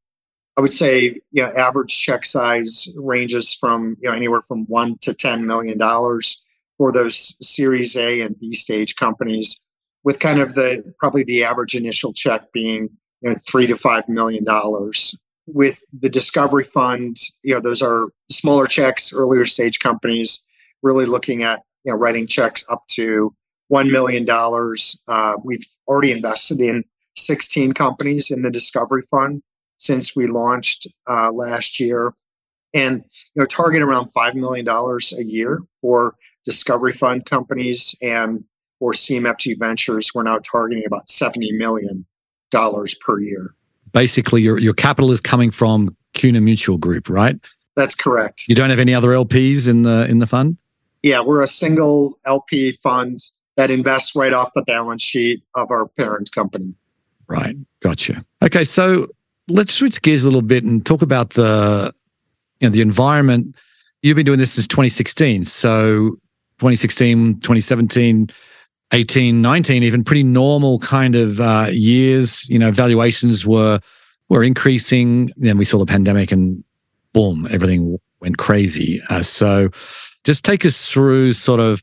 I 0.56 0.62
would 0.62 0.72
say, 0.72 1.20
you 1.30 1.42
know, 1.42 1.52
average 1.52 1.98
check 1.98 2.24
size 2.24 2.88
ranges 2.96 3.52
from 3.52 3.96
you 4.00 4.08
know 4.08 4.16
anywhere 4.16 4.42
from 4.48 4.64
one 4.64 4.98
to 5.02 5.14
ten 5.14 5.46
million 5.46 5.78
dollars 5.78 6.44
for 6.78 6.90
those 6.90 7.36
Series 7.40 7.96
A 7.96 8.22
and 8.22 8.38
B 8.40 8.54
stage 8.54 8.96
companies, 8.96 9.60
with 10.02 10.18
kind 10.18 10.40
of 10.40 10.54
the 10.54 10.82
probably 10.98 11.22
the 11.24 11.44
average 11.44 11.76
initial 11.76 12.12
check 12.12 12.50
being 12.52 12.88
you 13.20 13.30
know 13.30 13.36
three 13.46 13.66
to 13.66 13.76
five 13.76 14.08
million 14.08 14.44
dollars. 14.44 15.18
With 15.46 15.82
the 15.98 16.10
Discovery 16.10 16.64
Fund, 16.64 17.16
you 17.42 17.54
know, 17.54 17.60
those 17.60 17.80
are 17.80 18.08
smaller 18.30 18.66
checks, 18.66 19.14
earlier 19.14 19.46
stage 19.46 19.78
companies, 19.78 20.44
really 20.82 21.06
looking 21.06 21.42
at 21.42 21.62
you 21.84 21.92
know 21.92 21.98
writing 21.98 22.26
checks 22.26 22.64
up 22.68 22.86
to 22.88 23.34
one 23.68 23.90
million 23.90 24.24
dollars. 24.24 25.00
Uh, 25.08 25.34
we've 25.42 25.66
already 25.86 26.12
invested 26.12 26.60
in 26.60 26.84
16 27.16 27.72
companies 27.72 28.30
in 28.30 28.42
the 28.42 28.50
Discovery 28.50 29.02
Fund 29.10 29.42
since 29.78 30.14
we 30.14 30.26
launched 30.26 30.86
uh, 31.08 31.30
last 31.32 31.80
year, 31.80 32.12
and 32.74 33.04
you 33.34 33.40
know 33.40 33.46
target 33.46 33.82
around 33.82 34.10
five 34.10 34.34
million 34.34 34.64
dollars 34.64 35.12
a 35.12 35.24
year 35.24 35.62
for 35.80 36.14
Discovery 36.44 36.92
Fund 36.92 37.24
companies, 37.24 37.94
and 38.02 38.44
for 38.78 38.92
CMFG 38.92 39.58
Ventures, 39.58 40.10
we're 40.14 40.22
now 40.22 40.38
targeting 40.38 40.84
about 40.86 41.08
70 41.08 41.52
million 41.52 42.06
dollars 42.50 42.94
per 42.94 43.20
year. 43.20 43.54
Basically, 43.92 44.42
your 44.42 44.58
your 44.58 44.74
capital 44.74 45.12
is 45.12 45.20
coming 45.20 45.50
from 45.50 45.96
CUNA 46.14 46.40
Mutual 46.40 46.78
Group, 46.78 47.08
right? 47.08 47.36
That's 47.76 47.94
correct. 47.94 48.44
You 48.48 48.54
don't 48.54 48.70
have 48.70 48.78
any 48.78 48.94
other 48.94 49.10
LPs 49.10 49.68
in 49.68 49.82
the 49.82 50.06
in 50.08 50.18
the 50.18 50.26
fund? 50.26 50.56
Yeah, 51.02 51.20
we're 51.20 51.42
a 51.42 51.48
single 51.48 52.18
LP 52.24 52.72
fund 52.82 53.20
that 53.56 53.70
invests 53.70 54.14
right 54.16 54.32
off 54.32 54.52
the 54.54 54.62
balance 54.62 55.02
sheet 55.02 55.42
of 55.54 55.70
our 55.70 55.86
parent 55.86 56.30
company. 56.32 56.74
Right. 57.28 57.56
Gotcha. 57.80 58.24
Okay, 58.42 58.64
so 58.64 59.06
let's 59.48 59.74
switch 59.74 60.00
gears 60.02 60.22
a 60.22 60.26
little 60.26 60.42
bit 60.42 60.64
and 60.64 60.84
talk 60.84 61.02
about 61.02 61.30
the 61.30 61.94
you 62.60 62.68
know 62.68 62.72
the 62.72 62.80
environment. 62.80 63.54
You've 64.02 64.16
been 64.16 64.26
doing 64.26 64.38
this 64.38 64.52
since 64.52 64.66
2016. 64.66 65.44
So 65.44 66.16
2016, 66.58 67.40
2017, 67.40 68.30
18, 68.92 69.42
19, 69.42 69.82
even 69.82 70.04
pretty 70.04 70.22
normal 70.22 70.78
kind 70.78 71.14
of 71.14 71.40
uh, 71.40 71.68
years. 71.70 72.48
You 72.48 72.58
know, 72.58 72.70
valuations 72.70 73.46
were 73.46 73.80
were 74.28 74.42
increasing. 74.42 75.30
Then 75.36 75.58
we 75.58 75.64
saw 75.64 75.78
the 75.78 75.86
pandemic, 75.86 76.32
and 76.32 76.62
boom, 77.12 77.46
everything 77.50 77.98
went 78.20 78.38
crazy. 78.38 79.00
Uh, 79.10 79.22
so, 79.22 79.68
just 80.24 80.44
take 80.44 80.64
us 80.64 80.90
through 80.90 81.34
sort 81.34 81.60
of 81.60 81.82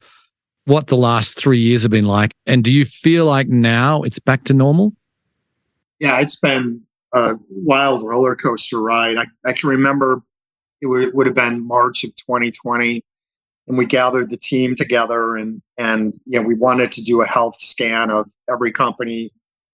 what 0.66 0.88
the 0.88 0.98
last 0.98 1.36
three 1.36 1.60
years 1.60 1.84
have 1.84 1.92
been 1.92 2.06
like, 2.06 2.34
and 2.48 2.64
do 2.64 2.72
you 2.72 2.86
feel 2.86 3.26
like 3.26 3.48
now 3.48 4.02
it's 4.02 4.20
back 4.20 4.44
to 4.46 4.54
normal? 4.54 4.94
Yeah, 6.00 6.20
it's 6.20 6.40
been 6.40 6.82
a 7.14 7.36
wild 7.50 8.04
roller 8.04 8.36
coaster 8.36 8.82
ride. 8.82 9.18
I, 9.18 9.26
I 9.48 9.54
can 9.54 9.70
remember 9.70 10.22
it 10.82 10.88
would, 10.88 11.14
would 11.14 11.28
have 11.28 11.36
been 11.36 11.66
March 11.66 12.04
of 12.04 12.16
2020 12.16 13.04
and 13.68 13.78
we 13.78 13.86
gathered 13.86 14.30
the 14.30 14.38
team 14.38 14.76
together 14.76 15.36
and 15.36 15.62
and 15.78 16.14
you 16.26 16.40
know 16.40 16.48
we 16.48 16.56
wanted 16.56 16.92
to 16.92 17.04
do 17.04 17.22
a 17.22 17.28
health 17.28 17.60
scan 17.60 18.10
of 18.10 18.28
every 18.50 18.72
company 18.72 19.32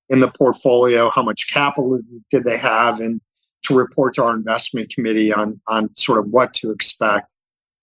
in 0.10 0.19
the 0.19 0.31
portfolio 0.31 1.10
how 1.10 1.24
much 1.24 1.51
capital 1.51 2.00
did 2.29 2.43
they 2.43 2.57
have 2.57 3.00
and 3.00 3.21
to 3.63 3.75
report 3.75 4.15
to 4.15 4.24
our 4.24 4.36
investment 4.36 4.89
committee 4.89 5.31
on 5.33 5.60
on 5.67 5.93
sort 5.95 6.19
of 6.19 6.27
what 6.27 6.53
to 6.55 6.71
expect. 6.71 7.36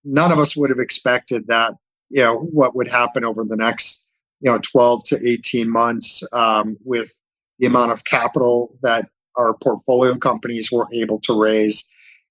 None 0.04 0.32
of 0.32 0.38
us 0.38 0.56
would 0.56 0.70
have 0.70 0.78
expected 0.78 1.46
that 1.48 1.74
you 2.10 2.22
know 2.22 2.38
what 2.52 2.74
would 2.74 2.88
happen 2.88 3.24
over 3.24 3.44
the 3.44 3.56
next 3.56 4.04
you 4.40 4.50
know 4.50 4.58
12 4.58 5.04
to 5.04 5.28
18 5.28 5.70
months 5.70 6.24
um, 6.32 6.76
with 6.84 7.12
the 7.58 7.66
amount 7.66 7.92
of 7.92 8.04
capital 8.04 8.76
that 8.82 9.08
our 9.36 9.54
portfolio 9.62 10.16
companies 10.16 10.70
were 10.72 10.86
able 10.92 11.20
to 11.20 11.40
raise 11.40 11.88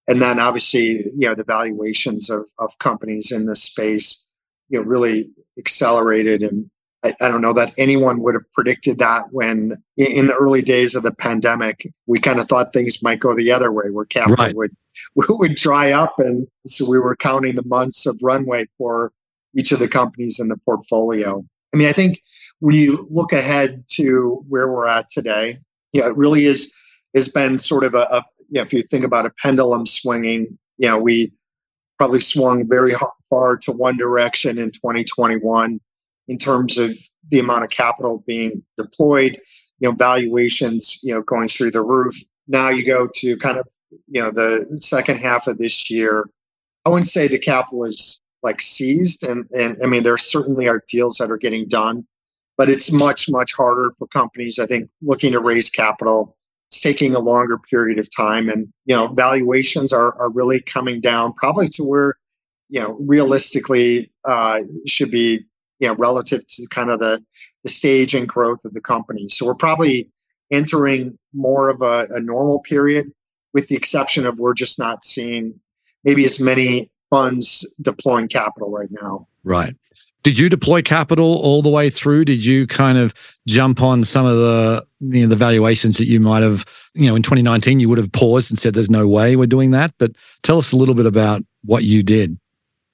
and 0.07 0.21
then 0.21 0.39
obviously 0.39 1.03
you 1.15 1.27
know 1.27 1.35
the 1.35 1.43
valuations 1.43 2.29
of, 2.29 2.45
of 2.59 2.71
companies 2.79 3.31
in 3.31 3.45
this 3.45 3.63
space 3.63 4.23
you 4.69 4.79
know 4.79 4.85
really 4.85 5.29
accelerated. 5.57 6.41
And 6.43 6.69
I, 7.03 7.13
I, 7.21 7.27
don't 7.27 7.41
know 7.41 7.53
that 7.53 7.73
anyone 7.77 8.21
would 8.21 8.33
have 8.33 8.51
predicted 8.53 8.99
that 8.99 9.25
when 9.31 9.73
in 9.97 10.27
the 10.27 10.35
early 10.35 10.61
days 10.61 10.95
of 10.95 11.03
the 11.03 11.11
pandemic 11.11 11.87
we 12.05 12.19
kind 12.19 12.39
of 12.39 12.47
thought 12.47 12.73
things 12.73 13.03
might 13.03 13.19
go 13.19 13.35
the 13.35 13.51
other 13.51 13.71
way 13.71 13.89
where 13.89 14.05
capital 14.05 14.45
right. 14.45 14.55
would 14.55 14.75
would 15.15 15.55
dry 15.55 15.91
up. 15.91 16.15
And 16.17 16.47
so 16.65 16.89
we 16.89 16.99
were 16.99 17.15
counting 17.15 17.55
the 17.55 17.63
months 17.63 18.05
of 18.05 18.17
runway 18.21 18.67
for 18.77 19.11
each 19.55 19.71
of 19.71 19.79
the 19.79 19.87
companies 19.87 20.39
in 20.39 20.47
the 20.47 20.57
portfolio. 20.57 21.43
I 21.73 21.77
mean 21.77 21.87
i 21.89 21.93
think 21.93 22.21
when 22.59 22.75
you 22.75 23.07
look 23.11 23.33
ahead 23.33 23.83
to 23.91 24.43
where 24.47 24.67
we're 24.71 24.87
at 24.87 25.09
today 25.09 25.59
yeah 25.91 26.07
it 26.07 26.15
really 26.15 26.45
is 26.45 26.73
has 27.13 27.27
been 27.27 27.59
sort 27.59 27.83
of 27.83 27.93
a, 27.93 28.03
a 28.03 28.23
you 28.49 28.55
know, 28.55 28.61
if 28.61 28.73
you 28.73 28.83
think 28.83 29.05
about 29.05 29.25
a 29.25 29.31
pendulum 29.41 29.85
swinging, 29.85 30.57
you 30.77 30.87
know, 30.87 30.97
we 30.97 31.31
probably 31.97 32.19
swung 32.19 32.67
very 32.67 32.93
far 33.29 33.57
to 33.57 33.71
one 33.71 33.97
direction 33.97 34.57
in 34.57 34.71
2021 34.71 35.79
in 36.27 36.37
terms 36.37 36.77
of 36.77 36.97
the 37.29 37.39
amount 37.39 37.63
of 37.63 37.69
capital 37.69 38.23
being 38.27 38.63
deployed, 38.77 39.39
you 39.79 39.89
know, 39.89 39.95
valuations, 39.95 40.99
you 41.03 41.13
know, 41.13 41.21
going 41.21 41.49
through 41.49 41.71
the 41.71 41.81
roof. 41.81 42.15
Now 42.47 42.69
you 42.69 42.85
go 42.85 43.09
to 43.15 43.37
kind 43.37 43.57
of, 43.57 43.67
you 44.07 44.21
know, 44.21 44.31
the 44.31 44.77
second 44.79 45.17
half 45.17 45.47
of 45.47 45.57
this 45.57 45.89
year. 45.89 46.29
I 46.85 46.89
wouldn't 46.89 47.07
say 47.07 47.27
the 47.27 47.39
capital 47.39 47.83
is 47.83 48.21
like 48.43 48.61
seized, 48.61 49.23
and 49.23 49.45
and 49.51 49.77
I 49.83 49.87
mean 49.87 50.03
there 50.03 50.17
certainly 50.17 50.67
are 50.67 50.83
deals 50.87 51.17
that 51.17 51.31
are 51.31 51.37
getting 51.37 51.67
done, 51.67 52.05
but 52.57 52.69
it's 52.69 52.91
much 52.91 53.29
much 53.29 53.53
harder 53.53 53.91
for 53.97 54.07
companies. 54.07 54.59
I 54.59 54.67
think 54.67 54.89
looking 55.01 55.33
to 55.33 55.39
raise 55.39 55.69
capital 55.69 56.36
it's 56.67 56.79
taking 56.79 57.15
a 57.15 57.19
longer 57.19 57.57
period 57.57 57.99
of 57.99 58.13
time. 58.13 58.49
And 58.49 58.71
you 58.85 58.95
know 58.95 59.07
valuations 59.07 59.93
are, 59.93 60.19
are 60.19 60.29
really 60.29 60.61
coming 60.61 61.01
down 61.01 61.33
probably 61.33 61.69
to 61.69 61.83
where 61.83 62.15
you 62.69 62.81
know 62.81 62.97
realistically 62.99 64.09
uh, 64.25 64.61
should 64.85 65.11
be 65.11 65.45
you 65.79 65.87
know 65.87 65.95
relative 65.95 66.45
to 66.47 66.67
kind 66.69 66.89
of 66.89 66.99
the 66.99 67.23
the 67.63 67.69
stage 67.69 68.13
and 68.13 68.27
growth 68.27 68.65
of 68.65 68.73
the 68.73 68.81
company. 68.81 69.27
So 69.29 69.45
we're 69.45 69.55
probably 69.55 70.09
entering 70.51 71.17
more 71.33 71.69
of 71.69 71.81
a, 71.81 72.07
a 72.11 72.21
normal 72.21 72.59
period 72.59 73.11
with 73.53 73.67
the 73.67 73.75
exception 73.75 74.25
of 74.25 74.39
we're 74.39 74.53
just 74.53 74.79
not 74.79 75.03
seeing 75.03 75.59
maybe 76.03 76.23
as 76.23 76.39
many 76.39 76.89
funds 77.09 77.65
deploying 77.81 78.27
capital 78.27 78.69
right 78.69 78.89
now. 78.91 79.27
Right 79.43 79.75
did 80.27 80.37
you 80.37 80.49
deploy 80.49 80.81
capital 80.81 81.35
all 81.35 81.61
the 81.61 81.69
way 81.69 81.89
through? 81.89 82.25
Did 82.25 82.43
you 82.43 82.67
kind 82.67 82.97
of 82.97 83.13
jump 83.47 83.81
on 83.81 84.03
some 84.03 84.25
of 84.25 84.35
the 84.35 84.85
you 84.99 85.21
know, 85.21 85.27
the 85.27 85.37
valuations 85.37 85.97
that 85.99 86.07
you 86.07 86.19
might 86.19 86.43
have, 86.43 86.65
you 86.93 87.07
know, 87.07 87.15
in 87.15 87.23
2019 87.23 87.79
you 87.79 87.87
would 87.87 87.97
have 87.97 88.11
paused 88.11 88.51
and 88.51 88.59
said, 88.59 88.73
"There's 88.73 88.89
no 88.89 89.07
way 89.07 89.37
we're 89.37 89.47
doing 89.47 89.71
that." 89.71 89.93
But 89.97 90.11
tell 90.43 90.57
us 90.57 90.73
a 90.73 90.75
little 90.75 90.95
bit 90.95 91.05
about 91.05 91.43
what 91.63 91.85
you 91.85 92.03
did. 92.03 92.37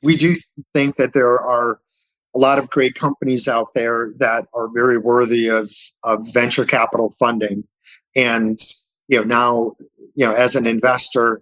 We 0.03 0.15
do 0.15 0.35
think 0.75 0.97
that 0.97 1.15
there 1.15 1.39
are 1.39 1.79
a 2.35 2.37
lot 2.37 2.59
of 2.59 2.69
great 2.69 2.93
companies 2.93 3.47
out 3.47 3.73
there 3.73 4.13
that 4.17 4.47
are 4.53 4.69
very 4.71 4.99
worthy 4.99 5.49
of, 5.49 5.71
of 6.03 6.31
venture 6.35 6.65
capital 6.65 7.15
funding, 7.17 7.63
and 8.15 8.59
you 9.07 9.17
know 9.17 9.23
now, 9.23 9.71
you 10.13 10.23
know, 10.23 10.33
as 10.33 10.55
an 10.55 10.67
investor, 10.67 11.41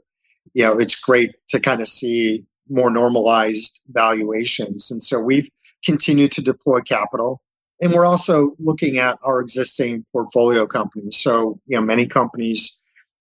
you 0.53 0.63
know, 0.63 0.79
it's 0.79 0.95
great 0.95 1.35
to 1.49 1.59
kind 1.59 1.81
of 1.81 1.89
see 1.89 2.45
more 2.69 2.89
normalized 2.89 3.81
valuations, 3.89 4.89
and 4.89 5.03
so 5.03 5.19
we've 5.19 5.49
continue 5.83 6.27
to 6.29 6.41
deploy 6.41 6.81
capital. 6.81 7.41
And 7.81 7.93
we're 7.93 8.05
also 8.05 8.55
looking 8.59 8.99
at 8.99 9.17
our 9.23 9.41
existing 9.41 10.05
portfolio 10.11 10.67
companies. 10.67 11.17
So, 11.17 11.59
you 11.65 11.77
know, 11.77 11.81
many 11.81 12.05
companies 12.05 12.77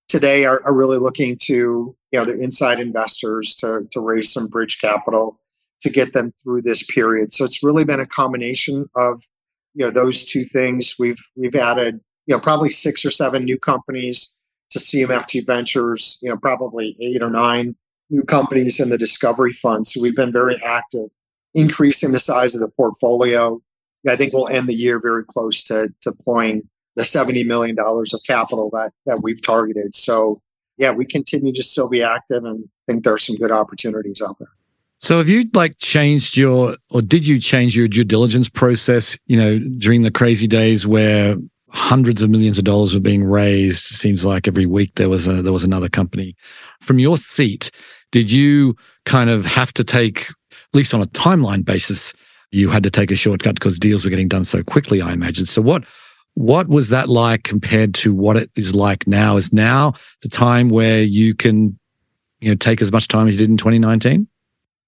today 0.09 0.45
are, 0.45 0.61
are 0.65 0.75
really 0.75 0.99
looking 0.99 1.39
to, 1.43 1.55
you 1.55 2.19
know, 2.19 2.25
the 2.25 2.39
inside 2.39 2.81
investors 2.81 3.55
to, 3.57 3.87
to 3.93 4.01
raise 4.01 4.33
some 4.33 4.49
bridge 4.49 4.81
capital 4.81 5.41
to 5.81 5.89
get 5.89 6.13
them 6.13 6.35
through 6.43 6.63
this 6.63 6.83
period. 6.83 7.33
So 7.33 7.45
it's 7.45 7.63
really 7.63 7.85
been 7.85 8.01
a 8.01 8.07
combination 8.07 8.89
of, 8.97 9.23
you 9.75 9.87
know, 9.87 9.91
those 9.91 10.25
two 10.25 10.45
things. 10.45 10.97
We've 10.99 11.23
we've 11.37 11.55
added, 11.55 12.01
you 12.27 12.35
know, 12.35 12.41
probably 12.41 12.71
six 12.71 13.05
or 13.05 13.11
seven 13.11 13.45
new 13.45 13.59
companies 13.59 14.35
to 14.71 14.79
CMFG 14.79 15.47
Ventures, 15.47 16.19
you 16.21 16.29
know, 16.29 16.37
probably 16.37 16.97
eight 17.01 17.23
or 17.23 17.31
nine 17.31 17.77
new 18.11 18.25
companies 18.25 18.81
in 18.81 18.91
the 18.91 18.99
Discovery 18.99 19.53
Fund. 19.53 19.87
So 19.87 20.01
we've 20.03 20.17
been 20.17 20.33
very 20.33 20.61
active 20.63 21.09
increasing 21.55 22.13
the 22.13 22.19
size 22.19 22.55
of 22.55 22.61
the 22.61 22.69
portfolio. 22.69 23.61
I 24.09 24.17
think 24.17 24.33
we'll 24.33 24.49
end 24.49 24.69
the 24.69 24.75
year 24.75 24.99
very 24.99 25.25
close 25.25 25.63
to 25.65 25.93
deploying 26.03 26.69
the 26.97 27.03
$70 27.03 27.47
million 27.47 27.77
of 27.79 28.21
capital 28.27 28.71
that, 28.73 28.93
that 29.07 29.21
we've 29.23 29.43
targeted. 29.43 29.95
So, 29.95 30.41
yeah, 30.79 30.93
we 30.93 31.05
continue 31.05 31.53
to 31.53 31.63
still 31.63 31.89
be 31.89 32.03
active 32.03 32.45
and 32.45 32.69
think 32.87 33.05
there 33.05 33.15
are 33.15 33.19
some 33.19 33.37
good 33.37 33.53
opportunities 33.53 34.23
out 34.23 34.39
there. 34.39 34.49
So 34.99 35.17
have 35.17 35.29
you 35.29 35.49
like 35.55 35.79
changed 35.79 36.37
your 36.37 36.77
or 36.91 37.01
did 37.01 37.27
you 37.27 37.41
change 37.41 37.75
your 37.75 37.89
due 37.89 38.05
diligence 38.05 38.51
process, 38.51 39.19
you 39.27 39.37
know, 39.37 39.59
during 39.79 40.03
the 40.03 40.11
crazy 40.11 40.47
days 40.47 40.87
where 40.87 41.37
hundreds 41.71 42.21
of 42.21 42.29
millions 42.29 42.59
of 42.59 42.65
dollars 42.65 42.93
were 42.93 43.01
being 43.01 43.25
raised, 43.25 43.83
seems 43.83 44.25
like 44.25 44.47
every 44.47 44.67
week 44.67 44.93
there 44.97 45.09
was 45.09 45.27
a 45.27 45.43
there 45.43 45.55
was 45.55 45.65
another 45.65 45.89
company. 45.89 46.37
From 46.81 46.99
your 46.99 47.17
seat, 47.17 47.71
did 48.13 48.31
you 48.31 48.77
kind 49.07 49.31
of 49.31 49.47
have 49.47 49.73
to 49.75 49.85
take 49.85 50.29
at 50.73 50.77
least 50.77 50.95
on 50.95 51.03
a 51.03 51.07
timeline 51.07 51.65
basis, 51.65 52.13
you 52.53 52.69
had 52.69 52.83
to 52.83 52.91
take 52.91 53.11
a 53.11 53.17
shortcut 53.17 53.55
because 53.55 53.79
deals 53.79 54.05
were 54.05 54.11
getting 54.11 54.29
done 54.29 54.45
so 54.45 54.63
quickly, 54.63 55.03
I 55.03 55.13
imagine. 55.13 55.47
So 55.47 55.63
what 55.63 55.85
what 56.35 56.69
was 56.69 56.89
that 56.91 57.09
like 57.09 57.43
compared 57.43 57.93
to 57.95 58.15
what 58.15 58.37
it 58.37 58.51
is 58.57 58.75
like 58.75 59.07
now? 59.07 59.37
Is 59.37 59.53
now 59.53 59.95
the 60.23 60.29
time 60.29 60.69
where 60.69 61.03
you 61.03 61.35
can, 61.35 61.77
you 62.41 62.51
know, 62.51 62.55
take 62.55 62.81
as 62.81 62.93
much 62.93 63.09
time 63.09 63.29
as 63.29 63.35
you 63.35 63.41
did 63.41 63.51
in 63.51 63.57
2019? 63.57 64.29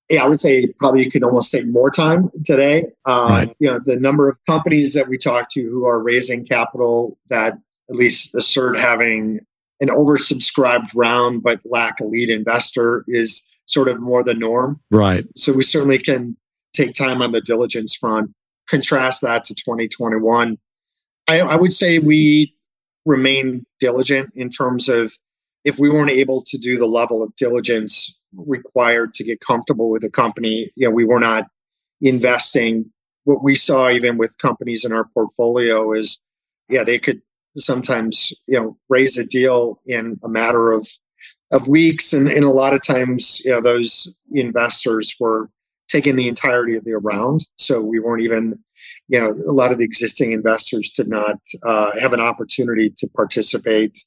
Yeah, 0.08 0.24
I 0.24 0.28
would 0.28 0.40
say 0.40 0.66
probably 0.78 1.04
you 1.04 1.10
could 1.10 1.24
almost 1.24 1.50
take 1.50 1.66
more 1.66 1.90
time 1.90 2.28
today. 2.44 2.86
Um, 3.06 3.30
right. 3.30 3.56
You 3.58 3.70
know, 3.70 3.80
the 3.84 3.98
number 3.98 4.28
of 4.28 4.36
companies 4.46 4.94
that 4.94 5.08
we 5.08 5.18
talk 5.18 5.50
to 5.50 5.62
who 5.62 5.86
are 5.86 6.00
raising 6.00 6.46
capital 6.46 7.18
that 7.28 7.54
at 7.88 7.96
least 7.96 8.34
assert 8.34 8.76
having 8.76 9.40
an 9.80 9.88
oversubscribed 9.88 10.88
round 10.94 11.42
but 11.42 11.60
lack 11.64 11.98
a 12.00 12.04
lead 12.04 12.30
investor 12.30 13.04
is 13.08 13.44
sort 13.66 13.88
of 13.88 14.00
more 14.00 14.24
the 14.24 14.34
norm. 14.34 14.80
Right. 14.90 15.24
So 15.36 15.52
we 15.52 15.64
certainly 15.64 15.98
can 15.98 16.36
take 16.72 16.94
time 16.94 17.22
on 17.22 17.32
the 17.32 17.40
diligence 17.40 17.94
front. 17.94 18.30
Contrast 18.68 19.22
that 19.22 19.44
to 19.46 19.54
2021. 19.54 20.58
I, 21.28 21.40
I 21.40 21.56
would 21.56 21.72
say 21.72 21.98
we 21.98 22.54
remain 23.04 23.64
diligent 23.78 24.30
in 24.34 24.50
terms 24.50 24.88
of 24.88 25.12
if 25.64 25.78
we 25.78 25.90
weren't 25.90 26.10
able 26.10 26.42
to 26.42 26.58
do 26.58 26.78
the 26.78 26.86
level 26.86 27.22
of 27.22 27.34
diligence 27.36 28.18
required 28.34 29.14
to 29.14 29.24
get 29.24 29.40
comfortable 29.40 29.90
with 29.90 30.04
a 30.04 30.10
company, 30.10 30.70
you 30.76 30.88
know, 30.88 30.94
we 30.94 31.04
were 31.04 31.20
not 31.20 31.46
investing. 32.00 32.90
What 33.24 33.44
we 33.44 33.54
saw 33.54 33.90
even 33.90 34.18
with 34.18 34.38
companies 34.38 34.84
in 34.84 34.92
our 34.92 35.04
portfolio 35.14 35.92
is, 35.92 36.20
yeah, 36.68 36.82
they 36.82 36.98
could 36.98 37.22
sometimes, 37.56 38.32
you 38.46 38.58
know, 38.58 38.76
raise 38.88 39.18
a 39.18 39.24
deal 39.24 39.80
in 39.86 40.18
a 40.24 40.28
matter 40.28 40.72
of 40.72 40.88
of 41.52 41.68
weeks, 41.68 42.12
and, 42.12 42.28
and 42.28 42.44
a 42.44 42.50
lot 42.50 42.74
of 42.74 42.82
times, 42.82 43.42
you 43.44 43.50
know, 43.50 43.60
those 43.60 44.16
investors 44.32 45.14
were 45.20 45.50
taking 45.88 46.16
the 46.16 46.28
entirety 46.28 46.76
of 46.76 46.84
the 46.84 46.94
round, 46.94 47.46
so 47.56 47.80
we 47.80 48.00
weren't 48.00 48.22
even, 48.22 48.58
you 49.08 49.20
know, 49.20 49.30
a 49.46 49.52
lot 49.52 49.70
of 49.70 49.78
the 49.78 49.84
existing 49.84 50.32
investors 50.32 50.90
did 50.90 51.08
not 51.08 51.38
uh, 51.64 51.90
have 52.00 52.14
an 52.14 52.20
opportunity 52.20 52.90
to 52.96 53.06
participate. 53.08 54.02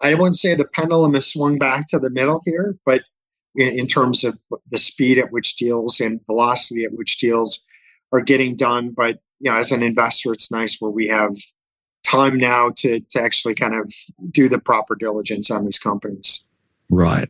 I 0.00 0.14
wouldn't 0.14 0.36
say 0.36 0.54
the 0.54 0.64
pendulum 0.66 1.14
has 1.14 1.26
swung 1.26 1.58
back 1.58 1.88
to 1.88 1.98
the 1.98 2.10
middle 2.10 2.40
here, 2.44 2.76
but 2.86 3.02
in, 3.56 3.78
in 3.80 3.86
terms 3.86 4.22
of 4.22 4.38
the 4.70 4.78
speed 4.78 5.18
at 5.18 5.32
which 5.32 5.56
deals 5.56 6.00
and 6.00 6.20
velocity 6.26 6.84
at 6.84 6.92
which 6.92 7.18
deals 7.18 7.64
are 8.12 8.20
getting 8.20 8.54
done. 8.56 8.90
But 8.90 9.18
you 9.40 9.50
know, 9.50 9.56
as 9.56 9.72
an 9.72 9.82
investor, 9.82 10.32
it's 10.32 10.50
nice 10.50 10.76
where 10.80 10.90
we 10.90 11.08
have 11.08 11.36
time 12.04 12.36
now 12.36 12.70
to 12.76 13.00
to 13.00 13.20
actually 13.20 13.54
kind 13.54 13.74
of 13.74 13.92
do 14.30 14.48
the 14.48 14.58
proper 14.58 14.94
diligence 14.94 15.50
on 15.50 15.64
these 15.64 15.78
companies. 15.78 16.44
Right. 16.90 17.28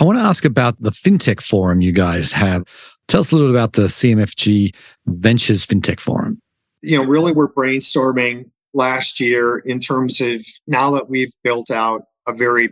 I 0.00 0.04
want 0.04 0.18
to 0.18 0.22
ask 0.22 0.44
about 0.44 0.80
the 0.80 0.90
fintech 0.90 1.42
forum 1.42 1.82
you 1.82 1.92
guys 1.92 2.32
have. 2.32 2.64
Tell 3.08 3.20
us 3.20 3.30
a 3.30 3.34
little 3.34 3.50
bit 3.50 3.56
about 3.56 3.74
the 3.74 3.82
CMFG 3.82 4.74
Ventures 5.06 5.66
Fintech 5.66 6.00
Forum. 6.00 6.40
You 6.80 6.98
know, 6.98 7.04
really, 7.04 7.32
we're 7.32 7.52
brainstorming 7.52 8.48
last 8.72 9.20
year 9.20 9.58
in 9.58 9.80
terms 9.80 10.20
of 10.20 10.44
now 10.66 10.90
that 10.92 11.10
we've 11.10 11.32
built 11.44 11.70
out 11.70 12.06
a 12.26 12.32
very 12.32 12.70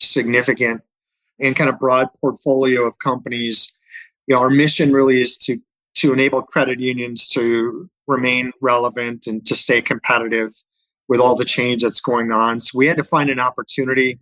significant 0.00 0.82
and 1.40 1.54
kind 1.54 1.70
of 1.70 1.78
broad 1.78 2.08
portfolio 2.20 2.86
of 2.86 2.98
companies. 2.98 3.72
You 4.26 4.34
know, 4.34 4.40
our 4.40 4.50
mission 4.50 4.92
really 4.92 5.22
is 5.22 5.38
to 5.38 5.58
to 5.94 6.12
enable 6.12 6.42
credit 6.42 6.78
unions 6.80 7.28
to 7.28 7.88
remain 8.06 8.52
relevant 8.60 9.26
and 9.26 9.44
to 9.46 9.54
stay 9.54 9.82
competitive 9.82 10.52
with 11.08 11.20
all 11.20 11.34
the 11.34 11.44
change 11.44 11.82
that's 11.82 12.00
going 12.00 12.30
on. 12.30 12.60
So 12.60 12.78
we 12.78 12.86
had 12.86 12.96
to 12.98 13.04
find 13.04 13.30
an 13.30 13.40
opportunity 13.40 14.18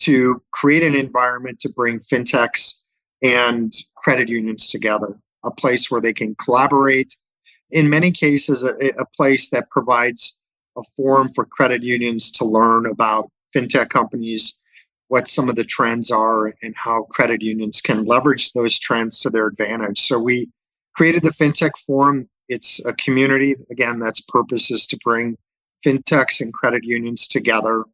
to 0.00 0.42
create 0.52 0.82
an 0.82 0.94
environment 0.94 1.60
to 1.60 1.68
bring 1.70 2.00
fintechs 2.00 2.82
and 3.22 3.72
credit 3.96 4.28
unions 4.28 4.68
together, 4.68 5.18
a 5.44 5.50
place 5.50 5.90
where 5.90 6.00
they 6.00 6.12
can 6.12 6.34
collaborate. 6.36 7.14
In 7.70 7.88
many 7.88 8.10
cases, 8.10 8.64
a, 8.64 8.74
a 8.98 9.04
place 9.16 9.50
that 9.50 9.70
provides 9.70 10.38
a 10.76 10.82
forum 10.96 11.30
for 11.34 11.44
credit 11.44 11.82
unions 11.82 12.30
to 12.32 12.44
learn 12.44 12.86
about 12.86 13.30
fintech 13.54 13.90
companies, 13.90 14.58
what 15.08 15.28
some 15.28 15.48
of 15.48 15.56
the 15.56 15.64
trends 15.64 16.10
are, 16.10 16.54
and 16.62 16.74
how 16.76 17.02
credit 17.10 17.42
unions 17.42 17.80
can 17.80 18.04
leverage 18.04 18.52
those 18.52 18.78
trends 18.78 19.20
to 19.20 19.30
their 19.30 19.48
advantage. 19.48 20.00
So 20.00 20.18
we 20.18 20.48
created 20.96 21.22
the 21.22 21.30
FinTech 21.30 21.72
Forum. 21.86 22.28
It's 22.48 22.84
a 22.84 22.92
community, 22.94 23.56
again, 23.70 23.98
that's 23.98 24.20
purpose 24.20 24.70
is 24.70 24.86
to 24.88 24.98
bring 25.04 25.36
fintechs 25.84 26.40
and 26.40 26.52
credit 26.52 26.84
unions 26.84 27.28
together. 27.28 27.84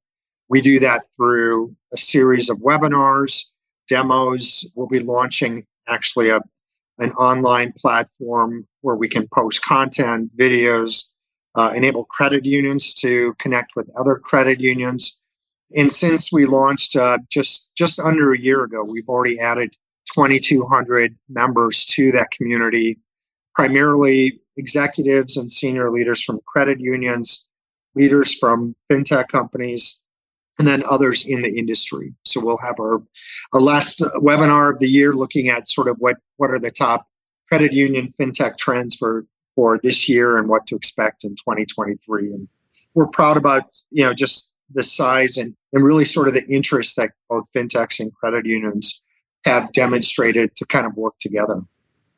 We 0.48 0.60
do 0.60 0.78
that 0.80 1.06
through 1.14 1.74
a 1.92 1.96
series 1.96 2.48
of 2.50 2.58
webinars, 2.58 3.46
demos. 3.88 4.66
We'll 4.74 4.86
be 4.86 5.00
launching 5.00 5.66
actually 5.88 6.30
a, 6.30 6.40
an 6.98 7.12
online 7.12 7.72
platform 7.72 8.66
where 8.80 8.96
we 8.96 9.08
can 9.08 9.28
post 9.34 9.62
content, 9.62 10.36
videos, 10.36 11.04
uh, 11.56 11.72
enable 11.74 12.04
credit 12.04 12.44
unions 12.44 12.94
to 12.94 13.34
connect 13.38 13.74
with 13.74 13.90
other 13.98 14.16
credit 14.16 14.60
unions. 14.60 15.20
And 15.74 15.92
since 15.92 16.32
we 16.32 16.46
launched 16.46 16.94
uh, 16.94 17.18
just 17.28 17.74
just 17.74 17.98
under 17.98 18.32
a 18.32 18.38
year 18.38 18.62
ago, 18.62 18.84
we've 18.84 19.08
already 19.08 19.40
added 19.40 19.74
2,200 20.14 21.16
members 21.28 21.84
to 21.86 22.12
that 22.12 22.30
community, 22.30 22.98
primarily 23.54 24.40
executives 24.56 25.36
and 25.36 25.50
senior 25.50 25.90
leaders 25.90 26.22
from 26.22 26.40
credit 26.46 26.78
unions, 26.78 27.48
leaders 27.96 28.38
from 28.38 28.76
fintech 28.90 29.26
companies, 29.28 30.00
and 30.58 30.66
then 30.66 30.82
others 30.88 31.26
in 31.26 31.42
the 31.42 31.58
industry. 31.58 32.14
So 32.24 32.40
we'll 32.40 32.56
have 32.58 32.80
our, 32.80 33.02
our 33.52 33.60
last 33.60 34.00
webinar 34.16 34.72
of 34.72 34.78
the 34.78 34.88
year 34.88 35.12
looking 35.12 35.48
at 35.48 35.68
sort 35.68 35.88
of 35.88 35.96
what, 35.98 36.16
what 36.36 36.50
are 36.50 36.58
the 36.58 36.70
top 36.70 37.06
credit 37.48 37.72
union 37.72 38.08
fintech 38.08 38.56
trends 38.56 38.94
for 38.94 39.26
for 39.56 39.80
this 39.82 40.08
year 40.08 40.36
and 40.36 40.48
what 40.48 40.66
to 40.68 40.76
expect 40.76 41.24
in 41.24 41.30
2023. 41.30 42.30
And 42.30 42.46
we're 42.94 43.06
proud 43.06 43.36
about, 43.36 43.74
you 43.90 44.04
know, 44.04 44.14
just 44.14 44.52
the 44.72 44.82
size 44.82 45.38
and, 45.38 45.56
and 45.72 45.82
really 45.82 46.04
sort 46.04 46.28
of 46.28 46.34
the 46.34 46.46
interest 46.46 46.96
that 46.96 47.12
both 47.28 47.46
fintechs 47.56 47.98
and 47.98 48.14
credit 48.14 48.44
unions 48.44 49.02
have 49.44 49.72
demonstrated 49.72 50.54
to 50.56 50.66
kind 50.66 50.86
of 50.86 50.94
work 50.94 51.14
together. 51.18 51.60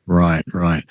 Right, 0.05 0.43
right. 0.53 0.83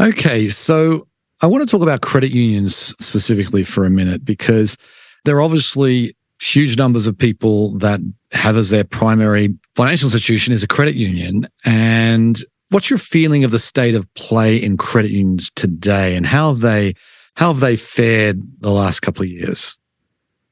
Okay, 0.00 0.48
so 0.48 1.08
I 1.40 1.46
want 1.46 1.68
to 1.68 1.70
talk 1.70 1.82
about 1.82 2.02
credit 2.02 2.30
unions 2.30 2.94
specifically 3.00 3.64
for 3.64 3.84
a 3.84 3.90
minute 3.90 4.24
because 4.24 4.76
they're 5.24 5.40
obviously 5.40 6.14
huge 6.40 6.76
numbers 6.76 7.06
of 7.06 7.16
people 7.16 7.76
that 7.78 8.00
have 8.32 8.56
as 8.56 8.70
their 8.70 8.84
primary 8.84 9.54
financial 9.74 10.06
institution 10.06 10.52
is 10.52 10.62
a 10.62 10.68
credit 10.68 10.94
union 10.94 11.48
and 11.64 12.44
What's 12.70 12.90
your 12.90 12.98
feeling 12.98 13.44
of 13.44 13.50
the 13.50 13.58
state 13.58 13.94
of 13.94 14.12
play 14.12 14.56
in 14.56 14.76
credit 14.76 15.10
unions 15.10 15.50
today, 15.54 16.14
and 16.16 16.26
how 16.26 16.50
have 16.50 16.60
they 16.60 16.94
how 17.34 17.48
have 17.48 17.60
they 17.60 17.76
fared 17.76 18.42
the 18.60 18.70
last 18.70 19.00
couple 19.00 19.22
of 19.22 19.28
years? 19.28 19.76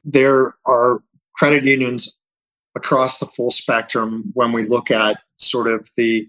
There 0.03 0.55
are 0.65 1.03
credit 1.35 1.65
unions 1.65 2.17
across 2.75 3.19
the 3.19 3.27
full 3.27 3.51
spectrum 3.51 4.31
when 4.33 4.51
we 4.51 4.67
look 4.67 4.89
at 4.89 5.17
sort 5.37 5.67
of 5.67 5.89
the 5.95 6.27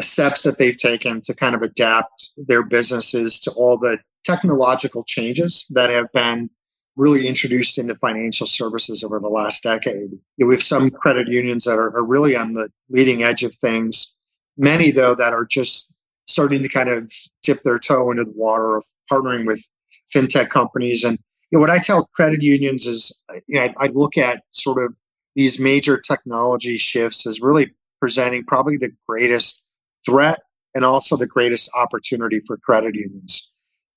steps 0.00 0.42
that 0.42 0.58
they've 0.58 0.76
taken 0.76 1.20
to 1.22 1.34
kind 1.34 1.54
of 1.54 1.62
adapt 1.62 2.30
their 2.36 2.62
businesses 2.62 3.40
to 3.40 3.50
all 3.52 3.76
the 3.76 3.98
technological 4.24 5.02
changes 5.04 5.66
that 5.70 5.90
have 5.90 6.10
been 6.12 6.48
really 6.96 7.26
introduced 7.26 7.78
into 7.78 7.94
financial 7.96 8.46
services 8.46 9.02
over 9.02 9.18
the 9.18 9.28
last 9.28 9.62
decade. 9.62 10.10
We 10.38 10.54
have 10.54 10.62
some 10.62 10.90
credit 10.90 11.28
unions 11.28 11.64
that 11.64 11.78
are, 11.78 11.96
are 11.96 12.04
really 12.04 12.36
on 12.36 12.54
the 12.54 12.70
leading 12.88 13.22
edge 13.22 13.42
of 13.42 13.54
things 13.54 14.14
Many, 14.56 14.90
though, 14.90 15.14
that 15.16 15.32
are 15.32 15.44
just 15.44 15.94
starting 16.26 16.62
to 16.62 16.68
kind 16.68 16.88
of 16.88 17.12
dip 17.42 17.62
their 17.62 17.78
toe 17.78 18.10
into 18.10 18.24
the 18.24 18.32
water 18.32 18.76
of 18.76 18.84
partnering 19.10 19.46
with 19.46 19.62
fintech 20.14 20.48
companies. 20.50 21.04
And 21.04 21.18
you 21.50 21.58
know, 21.58 21.60
what 21.60 21.70
I 21.70 21.78
tell 21.78 22.08
credit 22.14 22.42
unions 22.42 22.86
is, 22.86 23.22
uh, 23.28 23.40
you 23.48 23.56
know, 23.56 23.62
I, 23.62 23.74
I 23.78 23.86
look 23.88 24.16
at 24.16 24.42
sort 24.52 24.82
of 24.82 24.94
these 25.34 25.58
major 25.58 25.98
technology 25.98 26.76
shifts 26.76 27.26
as 27.26 27.40
really 27.40 27.72
presenting 28.00 28.44
probably 28.44 28.76
the 28.76 28.92
greatest 29.08 29.64
threat 30.06 30.40
and 30.74 30.84
also 30.84 31.16
the 31.16 31.26
greatest 31.26 31.70
opportunity 31.74 32.40
for 32.46 32.56
credit 32.58 32.94
unions. 32.94 33.50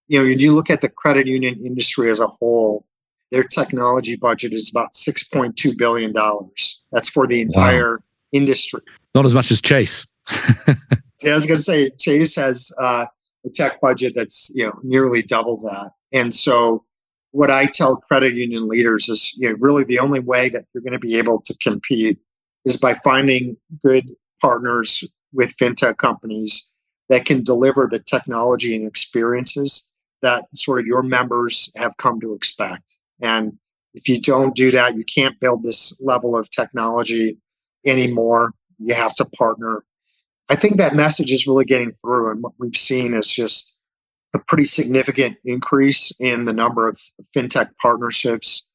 You 0.08 0.20
know, 0.20 0.28
when 0.28 0.39
you 0.39 0.54
look 0.56 0.70
at 0.70 0.82
the 0.82 0.89
credit 0.89 1.28
union 1.28 1.65
industry 1.65 2.10
as 2.10 2.20
a 2.20 2.28
whole, 2.28 2.86
their 3.32 3.43
technology 3.43 4.15
budget 4.15 4.54
is 4.54 4.70
about 4.70 4.93
$6.2 4.93 5.78
billion. 5.78 6.13
That's 6.91 7.10
for 7.10 7.28
the 7.28 7.41
entire 7.41 7.98
wow. 7.98 8.04
industry. 8.32 8.82
Not 9.13 9.26
as 9.26 9.34
much 9.34 9.52
as 9.52 9.62
Chase. 9.62 10.06
yeah, 11.24 11.32
I 11.32 11.36
was 11.36 11.46
going 11.46 11.58
to 11.58 11.63
say 11.63 11.89
Chase 12.00 12.36
has 12.36 12.72
uh, 12.80 13.06
a 13.46 13.50
tech 13.50 13.82
budget 13.82 14.13
that's 14.15 14.52
you 14.54 14.65
know 14.65 14.74
nearly 14.84 15.22
double 15.22 15.58
that, 15.62 15.91
and 16.12 16.34
so 16.34 16.84
what 17.32 17.50
I 17.50 17.65
tell 17.65 17.98
credit 17.98 18.34
union 18.34 18.67
leaders 18.67 19.10
is 19.10 19.34
you 19.38 19.50
know 19.50 19.56
really 19.60 19.84
the 19.84 20.00
only 20.00 20.20
way 20.20 20.50
that 20.50 20.65
you're 20.74 20.84
going 20.84 20.93
to 20.93 21.00
be 21.00 21.17
able 21.17 21.41
to 21.41 21.56
compete 21.62 22.17
is 22.65 22.78
by 22.78 23.00
finding 23.04 23.56
good 23.82 24.12
partners 24.41 25.04
with 25.34 25.56
fintech 25.58 25.98
companies 25.98 26.67
that 27.10 27.26
can 27.26 27.43
deliver 27.43 27.88
the 27.89 28.00
technology 28.00 28.76
and 28.76 28.88
experiences 28.88 29.87
that 30.21 30.45
sort 30.53 30.80
of 30.80 30.86
your 30.86 31.03
members 31.03 31.71
have 31.75 31.95
come 31.97 32.19
to 32.21 32.34
expect. 32.34 32.97
And 33.21 33.58
if 33.93 34.08
you 34.10 34.21
don't 34.21 34.56
do 34.56 34.71
that, 34.71 34.95
you 34.95 35.03
can't 35.03 35.39
build 35.39 35.63
this 35.63 35.99
level 35.99 36.38
of 36.38 36.49
technology 36.51 37.38
anymore. 37.86 38.53
You 38.80 38.93
have 38.93 39.15
to 39.15 39.25
partner 39.25 39.84
I 40.49 40.56
think 40.56 40.77
that 40.77 40.95
message 40.95 41.32
is 41.32 41.45
really 41.45 41.65
getting 41.65 41.93
through, 42.01 42.32
and 42.32 42.41
what 42.41 42.53
we've 42.58 42.75
seen 42.75 43.13
is 43.13 43.30
just 43.30 43.73
a 44.34 44.39
pretty 44.39 44.65
significant 44.65 45.38
increase 45.45 46.12
in 46.19 46.45
the 46.45 46.53
number 46.53 46.88
of 46.88 46.99
fintech 47.36 47.69
partnerships 47.82 48.65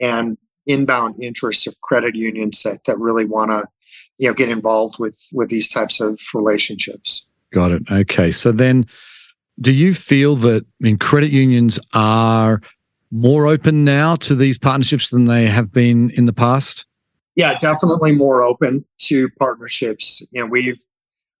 and 0.00 0.38
inbound 0.66 1.22
interest 1.22 1.66
of 1.66 1.80
credit 1.80 2.14
unions 2.14 2.62
that, 2.62 2.84
that 2.84 2.98
really 2.98 3.24
want 3.24 3.50
to 3.50 3.66
you 4.18 4.28
know 4.28 4.34
get 4.34 4.48
involved 4.48 4.98
with 4.98 5.18
with 5.32 5.48
these 5.48 5.68
types 5.68 5.98
of 5.98 6.20
relationships 6.34 7.26
got 7.54 7.72
it 7.72 7.82
okay 7.90 8.30
so 8.30 8.52
then 8.52 8.86
do 9.60 9.72
you 9.72 9.94
feel 9.94 10.36
that 10.36 10.64
I 10.64 10.84
mean 10.84 10.98
credit 10.98 11.30
unions 11.30 11.78
are 11.94 12.60
more 13.10 13.46
open 13.46 13.84
now 13.84 14.16
to 14.16 14.34
these 14.34 14.58
partnerships 14.58 15.10
than 15.10 15.24
they 15.24 15.46
have 15.46 15.72
been 15.72 16.10
in 16.10 16.26
the 16.26 16.32
past 16.32 16.86
yeah 17.36 17.56
definitely 17.58 18.12
more 18.12 18.42
open 18.42 18.84
to 18.98 19.28
partnerships 19.38 20.22
you 20.30 20.40
know 20.40 20.46
we've 20.46 20.78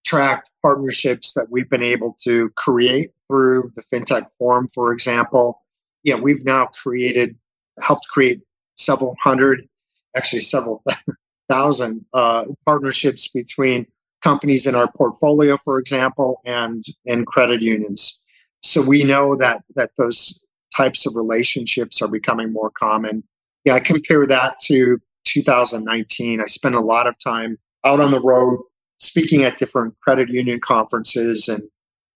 tracked 0.08 0.50
partnerships 0.62 1.34
that 1.34 1.50
we've 1.50 1.68
been 1.68 1.82
able 1.82 2.16
to 2.24 2.50
create 2.56 3.12
through 3.28 3.70
the 3.76 3.82
FinTech 3.82 4.26
Forum, 4.38 4.68
for 4.74 4.92
example. 4.92 5.62
Yeah, 6.02 6.14
we've 6.14 6.44
now 6.44 6.68
created, 6.82 7.36
helped 7.82 8.08
create 8.08 8.40
several 8.76 9.16
hundred, 9.22 9.68
actually 10.16 10.40
several 10.40 10.82
thousand 11.50 12.06
uh, 12.14 12.46
partnerships 12.64 13.28
between 13.28 13.86
companies 14.22 14.66
in 14.66 14.74
our 14.74 14.90
portfolio, 14.92 15.58
for 15.64 15.78
example, 15.78 16.40
and 16.44 16.84
and 17.06 17.26
credit 17.26 17.62
unions. 17.62 18.20
So 18.62 18.82
we 18.82 19.04
know 19.04 19.36
that 19.36 19.62
that 19.76 19.90
those 19.98 20.40
types 20.76 21.06
of 21.06 21.16
relationships 21.16 22.02
are 22.02 22.08
becoming 22.08 22.52
more 22.52 22.70
common. 22.70 23.24
Yeah, 23.64 23.74
I 23.74 23.80
compare 23.80 24.26
that 24.26 24.58
to 24.66 24.98
2019, 25.24 26.40
I 26.40 26.46
spent 26.46 26.74
a 26.74 26.80
lot 26.80 27.06
of 27.06 27.18
time 27.18 27.58
out 27.84 28.00
on 28.00 28.10
the 28.10 28.20
road 28.20 28.60
speaking 28.98 29.44
at 29.44 29.58
different 29.58 29.94
credit 30.00 30.28
union 30.28 30.60
conferences. 30.60 31.48
And 31.48 31.62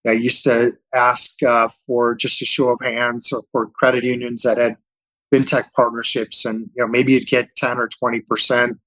I 0.07 0.13
used 0.13 0.45
to 0.45 0.73
ask 0.95 1.43
uh, 1.43 1.69
for 1.87 2.15
just 2.15 2.43
a 2.43 2.45
show 2.45 2.71
of 2.71 2.81
hands 2.83 3.33
or 3.33 3.43
for 3.53 3.69
credit 3.69 4.05
unions 4.05 4.43
that 4.43 4.59
had 4.59 4.77
fintech 5.33 5.73
partnerships. 5.75 6.45
And 6.45 6.71
you 6.75 6.83
know, 6.83 6.89
maybe 6.89 7.13
you'd 7.13 7.27
get 7.27 7.55
10 7.57 7.79
or 7.79 7.89
20% 8.03 8.79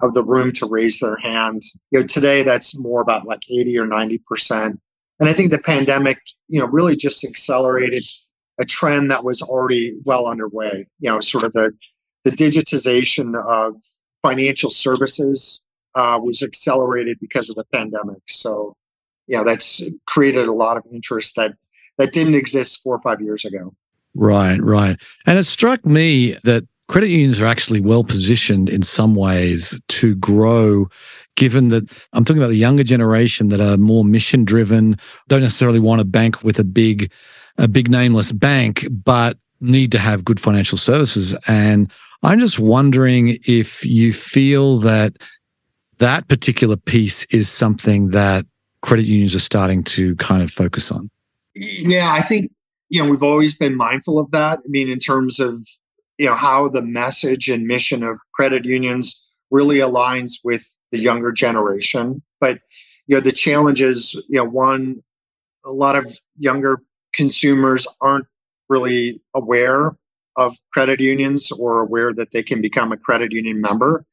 of 0.00 0.14
the 0.14 0.24
room 0.24 0.52
to 0.52 0.66
raise 0.66 1.00
their 1.00 1.16
hand. 1.16 1.62
You 1.90 2.00
know, 2.00 2.06
today 2.06 2.42
that's 2.42 2.78
more 2.78 3.00
about 3.00 3.26
like 3.26 3.42
80 3.50 3.78
or 3.78 3.86
90%. 3.86 4.78
And 5.20 5.28
I 5.28 5.32
think 5.32 5.50
the 5.50 5.58
pandemic, 5.58 6.18
you 6.48 6.60
know, 6.60 6.66
really 6.66 6.96
just 6.96 7.24
accelerated 7.24 8.04
a 8.58 8.64
trend 8.64 9.10
that 9.10 9.24
was 9.24 9.42
already 9.42 9.96
well 10.04 10.26
underway. 10.26 10.86
You 11.00 11.10
know, 11.10 11.20
sort 11.20 11.44
of 11.44 11.52
the 11.52 11.72
the 12.24 12.30
digitization 12.30 13.38
of 13.44 13.76
financial 14.22 14.70
services 14.70 15.62
uh, 15.94 16.18
was 16.20 16.42
accelerated 16.42 17.18
because 17.20 17.50
of 17.50 17.56
the 17.56 17.64
pandemic. 17.72 18.22
So, 18.26 18.76
yeah, 19.26 19.42
that's 19.44 19.82
created 20.08 20.48
a 20.48 20.52
lot 20.52 20.76
of 20.76 20.84
interest 20.92 21.36
that 21.36 21.54
that 21.98 22.12
didn't 22.12 22.34
exist 22.34 22.82
four 22.82 22.96
or 22.96 23.00
five 23.02 23.20
years 23.20 23.44
ago. 23.44 23.74
Right, 24.14 24.60
right. 24.60 25.00
And 25.26 25.38
it 25.38 25.44
struck 25.44 25.84
me 25.84 26.36
that 26.44 26.66
credit 26.88 27.08
unions 27.08 27.40
are 27.40 27.46
actually 27.46 27.80
well 27.80 28.04
positioned 28.04 28.68
in 28.68 28.82
some 28.82 29.14
ways 29.14 29.78
to 29.88 30.14
grow 30.16 30.88
given 31.36 31.68
that 31.68 31.90
I'm 32.12 32.24
talking 32.24 32.40
about 32.40 32.50
the 32.50 32.56
younger 32.56 32.84
generation 32.84 33.48
that 33.48 33.60
are 33.60 33.76
more 33.76 34.04
mission 34.04 34.44
driven, 34.44 34.96
don't 35.28 35.40
necessarily 35.40 35.80
want 35.80 36.00
to 36.00 36.04
bank 36.04 36.42
with 36.42 36.58
a 36.58 36.64
big 36.64 37.10
a 37.58 37.68
big 37.68 37.88
nameless 37.88 38.32
bank, 38.32 38.86
but 38.90 39.38
need 39.60 39.92
to 39.92 39.98
have 39.98 40.24
good 40.24 40.40
financial 40.40 40.76
services. 40.76 41.36
And 41.46 41.90
I'm 42.24 42.40
just 42.40 42.58
wondering 42.58 43.38
if 43.46 43.84
you 43.84 44.12
feel 44.12 44.78
that 44.78 45.16
that 45.98 46.26
particular 46.26 46.76
piece 46.76 47.24
is 47.26 47.48
something 47.48 48.10
that 48.10 48.44
credit 48.82 49.04
unions 49.04 49.34
are 49.34 49.40
starting 49.40 49.84
to 49.84 50.16
kind 50.16 50.42
of 50.42 50.50
focus 50.50 50.90
on. 50.90 51.10
Yeah, 51.54 52.12
I 52.12 52.22
think 52.22 52.50
you 52.88 53.02
know 53.02 53.08
we've 53.08 53.22
always 53.22 53.56
been 53.56 53.76
mindful 53.76 54.18
of 54.18 54.30
that. 54.32 54.58
I 54.58 54.68
mean, 54.68 54.88
in 54.88 54.98
terms 54.98 55.38
of 55.38 55.66
you 56.18 56.26
know 56.26 56.36
how 56.36 56.68
the 56.68 56.82
message 56.82 57.48
and 57.48 57.66
mission 57.66 58.02
of 58.02 58.18
credit 58.32 58.64
unions 58.64 59.28
really 59.50 59.78
aligns 59.78 60.34
with 60.44 60.64
the 60.92 60.98
younger 60.98 61.32
generation. 61.32 62.22
But 62.40 62.58
you 63.06 63.16
know 63.16 63.20
the 63.20 63.32
challenge 63.32 63.82
is 63.82 64.14
you 64.28 64.38
know 64.38 64.44
one 64.44 65.02
a 65.64 65.72
lot 65.72 65.96
of 65.96 66.18
younger 66.38 66.82
consumers 67.14 67.86
aren't 68.00 68.26
really 68.68 69.20
aware 69.34 69.96
of 70.36 70.56
credit 70.72 71.00
unions 71.00 71.52
or 71.52 71.80
aware 71.80 72.12
that 72.12 72.32
they 72.32 72.42
can 72.42 72.60
become 72.60 72.92
a 72.92 72.96
credit 72.96 73.32
union 73.32 73.60
member. 73.60 74.04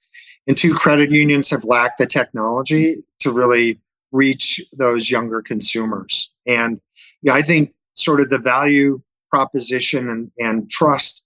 And 0.47 0.57
two, 0.57 0.73
credit 0.73 1.11
unions 1.11 1.49
have 1.49 1.63
lacked 1.63 1.99
the 1.99 2.05
technology 2.05 3.03
to 3.19 3.31
really 3.31 3.79
reach 4.11 4.61
those 4.73 5.09
younger 5.09 5.41
consumers. 5.41 6.31
And 6.45 6.79
yeah, 7.21 7.33
I 7.33 7.41
think 7.41 7.73
sort 7.93 8.19
of 8.19 8.29
the 8.29 8.37
value 8.37 9.01
proposition 9.31 10.09
and, 10.09 10.31
and 10.39 10.69
trust 10.69 11.20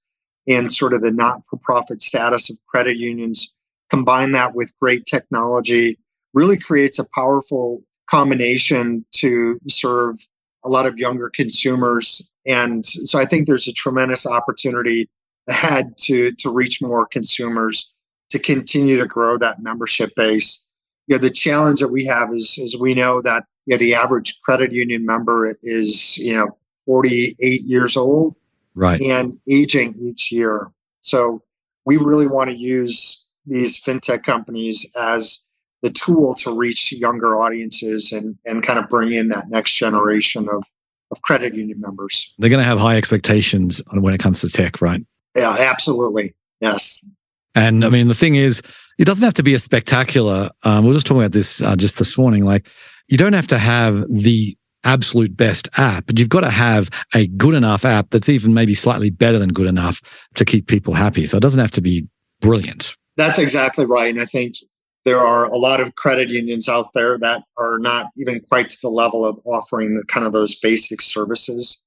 in 0.47 0.69
sort 0.69 0.93
of 0.93 1.01
the 1.01 1.11
not 1.11 1.41
for 1.49 1.57
profit 1.57 2.01
status 2.01 2.49
of 2.49 2.57
credit 2.67 2.97
unions, 2.97 3.55
combine 3.89 4.31
that 4.31 4.55
with 4.55 4.77
great 4.79 5.05
technology, 5.05 5.97
really 6.33 6.57
creates 6.57 6.99
a 6.99 7.09
powerful 7.15 7.81
combination 8.09 9.05
to 9.11 9.59
serve 9.67 10.17
a 10.63 10.69
lot 10.69 10.85
of 10.85 10.97
younger 10.97 11.29
consumers. 11.29 12.31
And 12.45 12.85
so 12.85 13.19
I 13.19 13.25
think 13.25 13.47
there's 13.47 13.67
a 13.67 13.73
tremendous 13.73 14.25
opportunity 14.25 15.09
ahead 15.47 15.97
to, 15.97 16.31
to 16.33 16.49
reach 16.49 16.81
more 16.81 17.07
consumers 17.07 17.93
to 18.31 18.39
continue 18.39 18.97
to 18.97 19.05
grow 19.05 19.37
that 19.37 19.61
membership 19.61 20.13
base. 20.15 20.63
You 21.07 21.15
know, 21.15 21.21
the 21.21 21.29
challenge 21.29 21.79
that 21.79 21.89
we 21.89 22.05
have 22.05 22.33
is, 22.33 22.57
is 22.57 22.77
we 22.77 22.95
know 22.95 23.21
that 23.21 23.45
you 23.65 23.73
know, 23.73 23.77
the 23.77 23.93
average 23.93 24.41
credit 24.41 24.71
union 24.71 25.05
member 25.05 25.45
is, 25.63 26.17
you 26.17 26.35
know, 26.35 26.57
48 26.85 27.61
years 27.61 27.97
old 27.97 28.35
right. 28.75 29.01
and 29.01 29.35
aging 29.49 29.95
each 29.99 30.31
year. 30.31 30.71
So 30.99 31.41
we 31.85 31.97
really 31.97 32.27
want 32.27 32.49
to 32.49 32.55
use 32.55 33.27
these 33.45 33.81
fintech 33.81 34.23
companies 34.23 34.85
as 34.95 35.39
the 35.81 35.89
tool 35.91 36.33
to 36.35 36.55
reach 36.55 36.91
younger 36.91 37.35
audiences 37.35 38.11
and, 38.11 38.37
and 38.45 38.63
kind 38.63 38.79
of 38.79 38.89
bring 38.89 39.13
in 39.13 39.27
that 39.29 39.49
next 39.49 39.73
generation 39.75 40.47
of, 40.49 40.63
of 41.11 41.21
credit 41.21 41.53
union 41.53 41.79
members. 41.79 42.33
They're 42.39 42.49
going 42.49 42.61
to 42.61 42.65
have 42.65 42.79
high 42.79 42.97
expectations 42.97 43.81
when 43.91 44.13
it 44.13 44.19
comes 44.19 44.41
to 44.41 44.49
tech, 44.49 44.81
right? 44.81 45.05
Yeah, 45.35 45.55
absolutely. 45.59 46.33
Yes. 46.59 47.05
And 47.53 47.85
I 47.85 47.89
mean, 47.89 48.07
the 48.07 48.15
thing 48.15 48.35
is, 48.35 48.61
it 48.97 49.05
doesn't 49.05 49.23
have 49.23 49.33
to 49.35 49.43
be 49.43 49.53
a 49.53 49.59
spectacular. 49.59 50.49
Um, 50.63 50.85
we 50.85 50.91
are 50.91 50.93
just 50.93 51.05
talking 51.05 51.21
about 51.21 51.33
this 51.33 51.61
uh, 51.61 51.75
just 51.75 51.99
this 51.99 52.17
morning. 52.17 52.43
Like, 52.43 52.67
you 53.07 53.17
don't 53.17 53.33
have 53.33 53.47
to 53.47 53.59
have 53.59 54.05
the 54.09 54.57
absolute 54.85 55.35
best 55.35 55.67
app, 55.77 56.05
but 56.05 56.17
you've 56.17 56.29
got 56.29 56.41
to 56.41 56.49
have 56.49 56.89
a 57.13 57.27
good 57.27 57.53
enough 57.53 57.83
app 57.83 58.09
that's 58.11 58.29
even 58.29 58.53
maybe 58.53 58.73
slightly 58.73 59.09
better 59.09 59.39
than 59.39 59.49
good 59.49 59.67
enough 59.67 60.01
to 60.35 60.45
keep 60.45 60.67
people 60.67 60.93
happy. 60.93 61.25
So 61.25 61.37
it 61.37 61.41
doesn't 61.41 61.59
have 61.59 61.71
to 61.71 61.81
be 61.81 62.07
brilliant. 62.41 62.95
That's 63.17 63.39
exactly 63.39 63.85
right. 63.85 64.13
And 64.13 64.21
I 64.21 64.25
think 64.25 64.55
there 65.05 65.19
are 65.19 65.45
a 65.45 65.57
lot 65.57 65.81
of 65.81 65.95
credit 65.95 66.29
unions 66.29 66.67
out 66.67 66.89
there 66.93 67.17
that 67.19 67.43
are 67.57 67.79
not 67.79 68.07
even 68.17 68.41
quite 68.41 68.69
to 68.71 68.77
the 68.81 68.89
level 68.89 69.25
of 69.25 69.39
offering 69.45 69.95
the 69.95 70.05
kind 70.05 70.25
of 70.25 70.33
those 70.33 70.55
basic 70.55 71.01
services. 71.01 71.81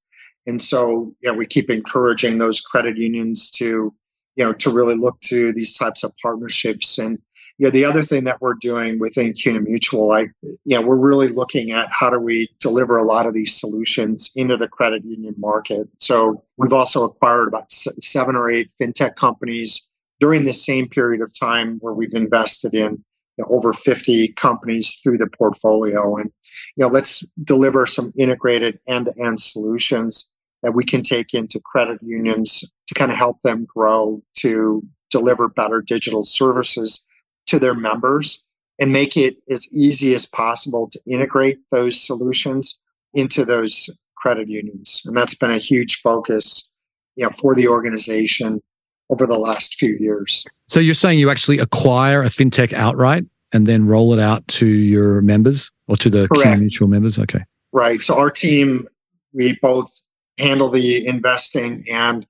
And 0.46 0.62
so, 0.62 1.14
know, 1.22 1.34
we 1.34 1.46
keep 1.46 1.68
encouraging 1.68 2.38
those 2.38 2.60
credit 2.60 2.96
unions 2.96 3.50
to, 3.52 3.92
you 4.36 4.44
know, 4.44 4.52
to 4.54 4.70
really 4.70 4.94
look 4.96 5.20
to 5.22 5.52
these 5.52 5.76
types 5.76 6.02
of 6.04 6.12
partnerships. 6.22 6.98
And, 6.98 7.18
you 7.58 7.66
know, 7.66 7.70
the 7.70 7.84
other 7.84 8.04
thing 8.04 8.22
that 8.24 8.40
we're 8.40 8.54
doing 8.54 9.00
within 9.00 9.32
CUNA 9.32 9.60
Mutual, 9.60 10.06
like, 10.06 10.30
you 10.42 10.78
know, 10.78 10.80
we're 10.80 10.96
really 10.96 11.26
looking 11.28 11.72
at 11.72 11.88
how 11.90 12.08
do 12.08 12.20
we 12.20 12.48
deliver 12.60 12.96
a 12.96 13.04
lot 13.04 13.26
of 13.26 13.34
these 13.34 13.58
solutions 13.58 14.30
into 14.36 14.56
the 14.56 14.68
credit 14.68 15.04
union 15.04 15.34
market. 15.38 15.88
So 15.98 16.44
we've 16.56 16.72
also 16.72 17.02
acquired 17.02 17.48
about 17.48 17.70
seven 17.72 18.36
or 18.36 18.48
eight 18.48 18.70
fintech 18.80 19.16
companies 19.16 19.88
during 20.20 20.44
the 20.44 20.52
same 20.52 20.88
period 20.88 21.20
of 21.20 21.36
time 21.36 21.78
where 21.80 21.94
we've 21.94 22.14
invested 22.14 22.74
in 22.74 22.92
you 23.36 23.44
know, 23.44 23.46
over 23.50 23.72
50 23.72 24.28
companies 24.34 25.00
through 25.02 25.18
the 25.18 25.26
portfolio. 25.26 26.16
And 26.16 26.30
you 26.76 26.84
know, 26.84 26.88
let's 26.88 27.26
deliver 27.42 27.86
some 27.86 28.12
integrated 28.16 28.78
end-to-end 28.86 29.40
solutions 29.40 30.30
that 30.62 30.74
we 30.74 30.84
can 30.84 31.02
take 31.02 31.34
into 31.34 31.60
credit 31.60 31.98
unions 32.02 32.64
to 32.86 32.94
kind 32.94 33.10
of 33.10 33.18
help 33.18 33.42
them 33.42 33.64
grow 33.64 34.22
to 34.38 34.84
deliver 35.10 35.48
better 35.48 35.80
digital 35.80 36.22
services 36.22 37.04
to 37.48 37.58
their 37.58 37.74
members 37.74 38.44
and 38.78 38.92
make 38.92 39.16
it 39.16 39.36
as 39.50 39.66
easy 39.72 40.14
as 40.14 40.26
possible 40.26 40.88
to 40.90 41.00
integrate 41.06 41.58
those 41.70 42.00
solutions 42.00 42.78
into 43.14 43.44
those 43.44 43.90
credit 44.16 44.48
unions. 44.48 45.02
And 45.04 45.16
that's 45.16 45.34
been 45.34 45.50
a 45.50 45.58
huge 45.58 46.00
focus 46.00 46.70
you 47.16 47.24
know, 47.24 47.32
for 47.40 47.54
the 47.54 47.68
organization 47.68 48.62
over 49.10 49.26
the 49.26 49.38
last 49.38 49.74
few 49.74 49.96
years. 49.98 50.46
So 50.68 50.80
you're 50.80 50.94
saying 50.94 51.18
you 51.18 51.30
actually 51.30 51.58
acquire 51.58 52.22
a 52.22 52.26
fintech 52.26 52.72
outright 52.72 53.24
and 53.52 53.66
then 53.66 53.86
roll 53.86 54.12
it 54.12 54.20
out 54.20 54.46
to 54.48 54.66
your 54.66 55.22
members 55.22 55.70
or 55.86 55.96
to 55.96 56.10
the 56.10 56.28
mutual 56.58 56.88
members? 56.88 57.18
Okay. 57.18 57.44
Right. 57.72 58.00
So 58.02 58.18
our 58.18 58.30
team, 58.30 58.86
we 59.32 59.58
both 59.60 59.90
handle 60.38 60.70
the 60.70 61.06
investing 61.06 61.84
and 61.90 62.26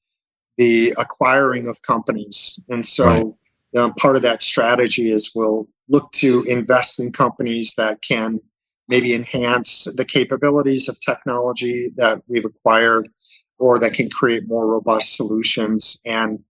the 0.56 0.94
acquiring 0.98 1.66
of 1.66 1.82
companies. 1.82 2.58
And 2.68 2.86
so 2.86 3.04
right. 3.04 3.26
Um, 3.76 3.94
part 3.94 4.16
of 4.16 4.22
that 4.22 4.42
strategy 4.42 5.10
is 5.10 5.32
we'll 5.34 5.68
look 5.88 6.10
to 6.12 6.42
invest 6.44 7.00
in 7.00 7.12
companies 7.12 7.74
that 7.76 8.02
can 8.02 8.40
maybe 8.88 9.14
enhance 9.14 9.86
the 9.96 10.04
capabilities 10.04 10.88
of 10.88 10.98
technology 11.00 11.92
that 11.96 12.22
we've 12.26 12.44
acquired 12.44 13.08
or 13.58 13.78
that 13.78 13.92
can 13.92 14.08
create 14.08 14.48
more 14.48 14.66
robust 14.66 15.16
solutions. 15.16 15.98
And 16.06 16.42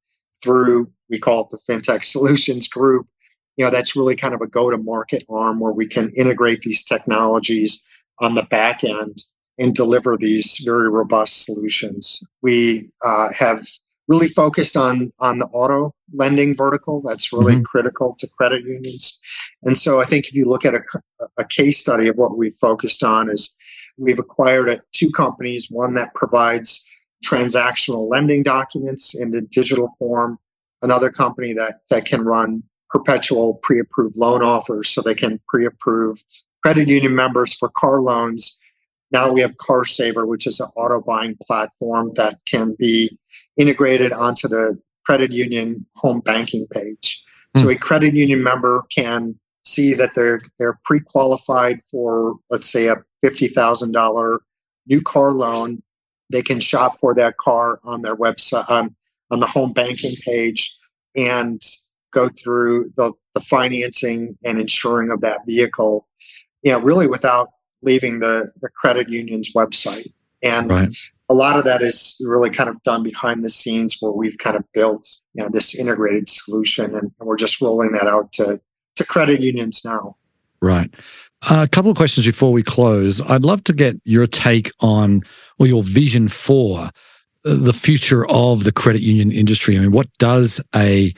through, 0.43 0.91
we 1.11 1.19
call 1.19 1.45
it 1.45 1.51
the 1.51 1.73
FinTech 1.73 2.05
Solutions 2.05 2.69
Group, 2.69 3.07
you 3.57 3.65
know, 3.65 3.71
that's 3.71 3.97
really 3.97 4.15
kind 4.15 4.35
of 4.35 4.41
a 4.41 4.47
go 4.47 4.71
to 4.71 4.79
market 4.79 5.25
arm 5.29 5.59
where 5.59 5.73
we 5.73 5.87
can 5.87 6.13
integrate 6.15 6.63
these 6.63 6.85
technologies 6.85 7.85
on 8.21 8.37
the 8.37 8.45
back 8.45 8.85
end 8.85 9.25
and 9.59 9.75
deliver 9.75 10.17
these 10.17 10.63
very 10.65 10.89
robust 10.89 11.45
solutions. 11.45 12.23
We 12.41 12.89
uh, 13.05 13.33
have 13.37 13.67
really 14.09 14.29
focused 14.29 14.77
on 14.77 15.13
on 15.21 15.39
the 15.39 15.47
auto 15.47 15.95
lending 16.13 16.55
vertical. 16.57 17.03
That's 17.07 17.33
really 17.33 17.55
mm-hmm. 17.55 17.65
critical 17.65 18.17
to 18.19 18.29
credit 18.37 18.65
unions. 18.65 19.21
And 19.63 19.77
so 19.79 20.01
I 20.01 20.07
think 20.07 20.27
if 20.27 20.35
you 20.35 20.47
look 20.47 20.65
at 20.65 20.75
a, 20.75 20.81
a 21.37 21.45
case 21.45 21.79
study 21.79 22.09
of 22.09 22.17
what 22.17 22.37
we've 22.37 22.57
focused 22.57 23.05
on 23.05 23.31
is 23.31 23.55
we've 23.99 24.19
acquired 24.19 24.69
a, 24.71 24.79
two 24.93 25.11
companies, 25.11 25.69
one 25.71 25.95
that 25.95 26.15
provides 26.15 26.85
transactional 27.25 28.09
lending 28.09 28.43
documents 28.43 29.15
in 29.15 29.35
a 29.35 29.41
digital 29.41 29.95
form, 29.99 30.39
another 30.83 31.11
company 31.11 31.53
that 31.53 31.81
that 31.91 32.07
can 32.07 32.25
run 32.25 32.63
perpetual 32.91 33.55
pre-approved 33.63 34.17
loan 34.17 34.43
offers 34.43 34.89
so 34.89 35.03
they 35.03 35.15
can 35.15 35.39
pre-approve 35.49 36.23
credit 36.63 36.89
union 36.89 37.15
members 37.15 37.53
for 37.55 37.69
car 37.69 38.01
loans. 38.01 38.59
Now 39.11 39.33
we 39.33 39.41
have 39.43 39.57
CarSaver, 39.57 40.27
which 40.27 40.47
is 40.47 40.61
an 40.61 40.69
auto 40.77 41.01
buying 41.01 41.37
platform 41.47 42.13
that 42.17 42.39
can 42.47 42.75
be 42.79 43.19
integrated 43.59 44.13
onto 44.13 44.49
the 44.49 44.81
credit 45.05 45.31
union 45.31 45.85
home 45.97 46.21
banking 46.21 46.67
page. 46.69 47.23
Mm. 47.57 47.63
So 47.63 47.69
a 47.71 47.77
credit 47.77 48.15
union 48.15 48.43
member 48.43 48.85
can 48.95 49.39
see 49.65 49.93
that 49.95 50.15
they're 50.15 50.41
they're 50.59 50.79
pre-qualified 50.85 51.81
for 51.91 52.37
let's 52.51 52.71
say 52.71 52.89
a 52.89 52.97
$50,000 53.25 54.39
new 54.87 55.01
car 55.03 55.33
loan. 55.33 55.83
They 56.31 56.43
can 56.43 56.61
shop 56.61 56.99
for 57.01 57.15
that 57.15 57.37
car 57.39 57.81
on 57.85 58.03
their 58.03 58.17
website 58.17 58.69
on, 58.71 58.95
on 59.31 59.41
the 59.41 59.47
home 59.47 59.73
banking 59.73 60.15
page 60.25 60.77
and 61.17 61.61
go 62.13 62.29
through 62.29 62.87
the, 62.97 63.13
the 63.35 63.41
financing 63.41 64.37
and 64.45 64.61
insuring 64.61 65.11
of 65.11 65.21
that 65.23 65.41
vehicle, 65.47 66.07
you 66.63 66.73
know, 66.73 66.79
really 66.79 67.07
without 67.07 67.49
leaving 67.83 68.19
the, 68.19 68.51
the 68.61 68.69
credit 68.69 69.09
union's 69.09 69.53
website. 69.55 70.13
And 70.43 70.71
right. 70.71 70.97
A 71.29 71.35
lot 71.35 71.59
of 71.59 71.65
that 71.65 71.83
is 71.83 72.17
really 72.25 72.51
kind 72.51 72.71
of 72.71 72.81
done 72.83 73.03
behind 73.03 73.45
the 73.45 73.51
scenes 73.51 73.97
where 74.01 74.13
we've 74.13 74.39
kind 74.39 74.57
of 74.57 74.65
built 74.73 75.21
you 75.35 75.43
know, 75.43 75.51
this 75.53 75.75
integrated 75.75 76.29
solution 76.29 76.95
and, 76.95 77.13
we're 77.21 77.37
just 77.37 77.61
rolling 77.61 77.93
that 77.93 78.07
out 78.07 78.33
to, 78.33 78.61
to 78.97 79.05
credit 79.05 79.41
unions 79.41 79.83
now. 79.85 80.17
Right. 80.63 80.93
Uh, 81.43 81.63
a 81.63 81.69
couple 81.69 81.91
of 81.91 81.97
questions 81.97 82.27
before 82.27 82.53
we 82.53 82.63
close. 82.63 83.21
I'd 83.23 83.45
love 83.45 83.63
to 83.65 83.73
get 83.73 84.01
your 84.05 84.27
take 84.27 84.73
on 84.81 85.23
or 85.59 85.67
your 85.67 85.83
vision 85.83 86.29
for 86.29 86.79
uh, 86.79 86.91
the 87.43 87.73
future 87.73 88.27
of 88.27 88.65
the 88.65 88.73
credit 88.73 89.03
union 89.03 89.31
industry. 89.31 89.77
I 89.77 89.81
mean, 89.81 89.93
what 89.93 90.09
does 90.19 90.61
a 90.75 91.15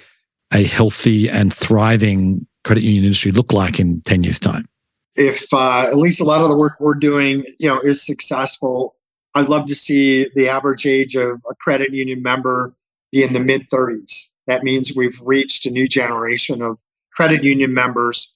a 0.53 0.65
healthy 0.65 1.31
and 1.31 1.55
thriving 1.55 2.47
credit 2.65 2.83
union 2.83 3.05
industry 3.05 3.31
look 3.31 3.53
like 3.53 3.79
in 3.79 4.03
10 4.03 4.25
years 4.25 4.41
time? 4.41 4.69
If 5.15 5.47
uh, 5.53 5.83
at 5.83 5.97
least 5.97 6.21
a 6.21 6.25
lot 6.25 6.43
of 6.43 6.51
the 6.51 6.57
work 6.57 6.75
we're 6.81 6.95
doing, 6.95 7.45
you 7.59 7.69
know, 7.69 7.81
is 7.81 8.05
successful, 8.05 8.97
I'd 9.35 9.49
love 9.49 9.67
to 9.67 9.75
see 9.75 10.29
the 10.35 10.49
average 10.49 10.87
age 10.87 11.15
of 11.15 11.41
a 11.49 11.55
credit 11.55 11.93
union 11.93 12.23
member 12.23 12.75
be 13.13 13.23
in 13.23 13.33
the 13.33 13.41
mid 13.41 13.69
30s. 13.71 14.27
That 14.47 14.65
means 14.65 14.97
we've 14.97 15.19
reached 15.23 15.67
a 15.67 15.71
new 15.71 15.87
generation 15.87 16.63
of 16.63 16.79
credit 17.13 17.45
union 17.45 17.73
members. 17.73 18.35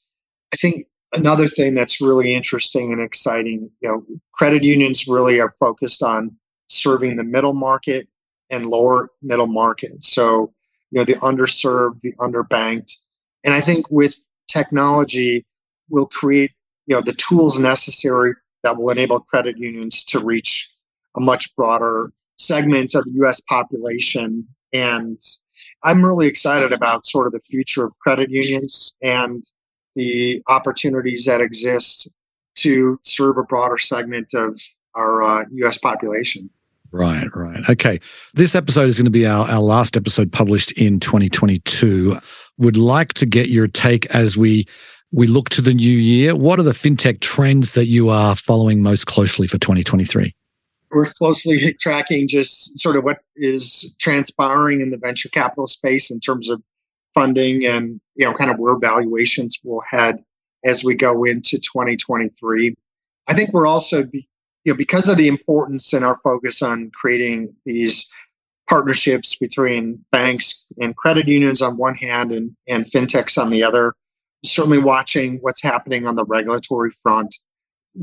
I 0.53 0.57
think 0.57 0.87
another 1.13 1.49
thing 1.49 1.75
that's 1.75 2.01
really 2.01 2.35
interesting 2.35 2.93
and 2.93 3.01
exciting, 3.01 3.71
you 3.81 3.89
know, 3.89 4.05
credit 4.35 4.63
unions 4.63 5.09
really 5.09 5.41
are 5.41 5.55
focused 5.59 6.03
on 6.03 6.37
serving 6.69 7.17
the 7.17 7.25
middle 7.25 7.53
market 7.53 8.09
and 8.51 8.67
lower 8.67 9.11
middle 9.23 9.47
market. 9.47 10.05
So, 10.05 10.53
you 10.91 10.99
know, 11.01 11.05
the 11.05 11.15
underserved, 11.15 12.01
the 12.03 12.13
underbanked. 12.15 12.93
And 13.43 13.53
I 13.53 13.61
think 13.61 13.91
with 13.91 14.17
technology, 14.49 15.45
we'll 15.89 16.07
create, 16.07 16.53
you 16.87 16.95
know, 16.95 17.03
the 17.03 17.15
tools 17.15 17.59
necessary 17.59 18.35
that 18.63 18.77
will 18.77 18.91
enable 18.91 19.21
credit 19.21 19.59
unions 19.59 20.05
to 20.07 20.21
reach 20.21 20.71
a 21.17 21.21
much 21.21 21.55
broader 21.57 22.13
segment 22.37 22.95
of 22.95 23.05
the 23.05 23.13
US 23.25 23.41
population. 23.41 24.47
And 24.73 25.21
I'm 25.83 26.05
really 26.05 26.27
excited 26.27 26.73
about 26.73 27.07
sort 27.07 27.27
of 27.27 27.33
the 27.33 27.41
future 27.41 27.85
of 27.85 27.99
credit 28.01 28.31
unions 28.31 28.95
and 29.03 29.45
the 29.95 30.43
opportunities 30.49 31.25
that 31.27 31.41
exist 31.41 32.09
to 32.57 32.99
serve 33.03 33.39
a 33.39 33.43
broader 33.43 33.79
segment 33.79 34.35
of 34.35 34.61
our 34.95 35.23
uh, 35.23 35.45
US 35.53 35.79
population. 35.79 36.51
Right, 36.93 37.27
right. 37.35 37.69
Okay. 37.69 37.99
This 38.35 38.55
episode 38.55 38.89
is 38.89 38.97
going 38.97 39.07
to 39.07 39.11
be 39.11 39.27
our, 39.27 39.49
our 39.49 39.61
last 39.61 39.97
episode 39.97 40.31
published 40.31 40.71
in 40.73 41.01
2022. 41.01 42.17
Would 42.59 42.77
like 42.77 43.15
to 43.15 43.27
get 43.27 43.49
your 43.49 43.67
take 43.67 44.07
as 44.15 44.37
we 44.37 44.67
we 45.11 45.27
look 45.27 45.49
to 45.51 45.61
the 45.61 45.75
new 45.75 45.91
year. 45.91 46.35
What 46.35 46.59
are 46.59 46.65
the 46.65 46.73
fintech 46.73 47.21
trends 47.21 47.75
that 47.75 47.87
you 47.87 48.09
are 48.09 48.35
following 48.35 48.83
most 48.83 49.07
closely 49.07 49.47
for 49.47 49.59
2023? 49.59 50.35
We're 50.95 51.13
closely 51.13 51.75
tracking 51.81 52.29
just 52.29 52.79
sort 52.79 52.97
of 52.97 53.05
what 53.05 53.19
is 53.37 53.95
transpiring 53.99 54.81
in 54.81 54.91
the 54.91 54.99
venture 54.99 55.29
capital 55.29 55.67
space 55.67 56.11
in 56.11 56.21
terms 56.21 56.49
of 56.49 56.63
funding 57.15 57.65
and 57.65 58.01
you 58.17 58.25
know 58.27 58.35
kind 58.35 58.51
of 58.51 58.59
where 58.59 58.77
valuations 58.79 59.59
will 59.65 59.83
head 59.89 60.23
as 60.65 60.85
we 60.85 60.95
go 60.95 61.25
into 61.25 61.59
2023. 61.59 62.75
I 63.27 63.35
think 63.35 63.53
we're 63.53 63.67
also 63.67 64.05
be, 64.05 64.29
you 64.65 64.73
know 64.73 64.77
because 64.77 65.09
of 65.09 65.17
the 65.17 65.29
importance 65.29 65.93
and 65.93 66.05
our 66.05 66.19
focus 66.23 66.63
on 66.63 66.91
creating 66.95 67.55
these 67.65 68.09
partnerships 68.69 69.35
between 69.35 70.03
banks 70.11 70.67
and 70.81 70.97
credit 70.97 71.29
unions 71.29 71.61
on 71.61 71.77
one 71.77 71.95
hand 71.95 72.33
and, 72.33 72.57
and 72.69 72.87
fintechs 72.87 73.41
on 73.41 73.51
the 73.51 73.63
other. 73.63 73.95
Certainly 74.45 74.79
watching 74.79 75.39
what's 75.41 75.63
happening 75.63 76.07
on 76.07 76.17
the 76.17 76.25
regulatory 76.25 76.91
front 77.03 77.35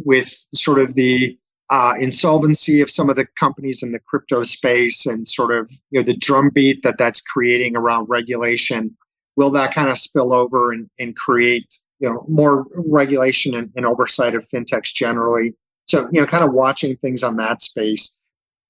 with 0.05 0.27
sort 0.53 0.79
of 0.79 0.95
the 0.95 1.37
uh, 1.71 1.93
insolvency 1.97 2.81
of 2.81 2.91
some 2.91 3.09
of 3.09 3.15
the 3.15 3.25
companies 3.39 3.81
in 3.81 3.93
the 3.93 3.99
crypto 3.99 4.43
space 4.43 5.05
and 5.05 5.27
sort 5.27 5.51
of 5.51 5.71
you 5.89 5.99
know 5.99 6.03
the 6.03 6.15
drumbeat 6.17 6.83
that 6.83 6.97
that's 6.97 7.21
creating 7.21 7.75
around 7.75 8.07
regulation. 8.09 8.95
Will 9.37 9.49
that 9.51 9.73
kind 9.73 9.89
of 9.89 9.97
spill 9.97 10.33
over 10.33 10.73
and, 10.73 10.89
and 10.99 11.15
create 11.15 11.77
you 11.99 12.09
know 12.09 12.25
more 12.27 12.67
regulation 12.75 13.55
and, 13.55 13.71
and 13.75 13.85
oversight 13.85 14.35
of 14.35 14.47
fintechs 14.49 14.93
generally? 14.93 15.55
So 15.85 16.09
you 16.11 16.19
know 16.19 16.27
kind 16.27 16.43
of 16.43 16.53
watching 16.53 16.97
things 16.97 17.23
on 17.23 17.37
that 17.37 17.61
space. 17.61 18.13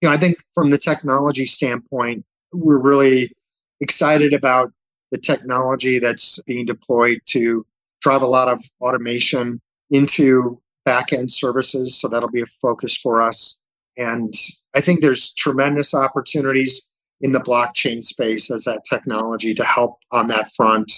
You 0.01 0.09
know 0.09 0.15
i 0.15 0.17
think 0.17 0.37
from 0.53 0.69
the 0.71 0.79
technology 0.79 1.45
standpoint 1.45 2.25
we're 2.53 2.79
really 2.79 3.31
excited 3.81 4.33
about 4.33 4.71
the 5.11 5.17
technology 5.17 5.99
that's 5.99 6.39
being 6.43 6.65
deployed 6.65 7.19
to 7.25 7.65
drive 8.01 8.21
a 8.21 8.27
lot 8.27 8.47
of 8.47 8.63
automation 8.81 9.61
into 9.89 10.59
back-end 10.85 11.31
services 11.31 11.99
so 11.99 12.07
that'll 12.07 12.29
be 12.29 12.41
a 12.41 12.45
focus 12.61 12.95
for 12.97 13.21
us. 13.21 13.57
And 13.97 14.33
i 14.73 14.81
think 14.81 15.01
there's 15.01 15.33
tremendous 15.33 15.93
opportunities 15.93 16.89
in 17.21 17.31
the 17.31 17.39
blockchain 17.39 18.03
space 18.03 18.49
as 18.49 18.63
that 18.63 18.83
technology 18.89 19.53
to 19.53 19.63
help 19.63 19.97
on 20.11 20.27
that 20.27 20.51
front 20.53 20.91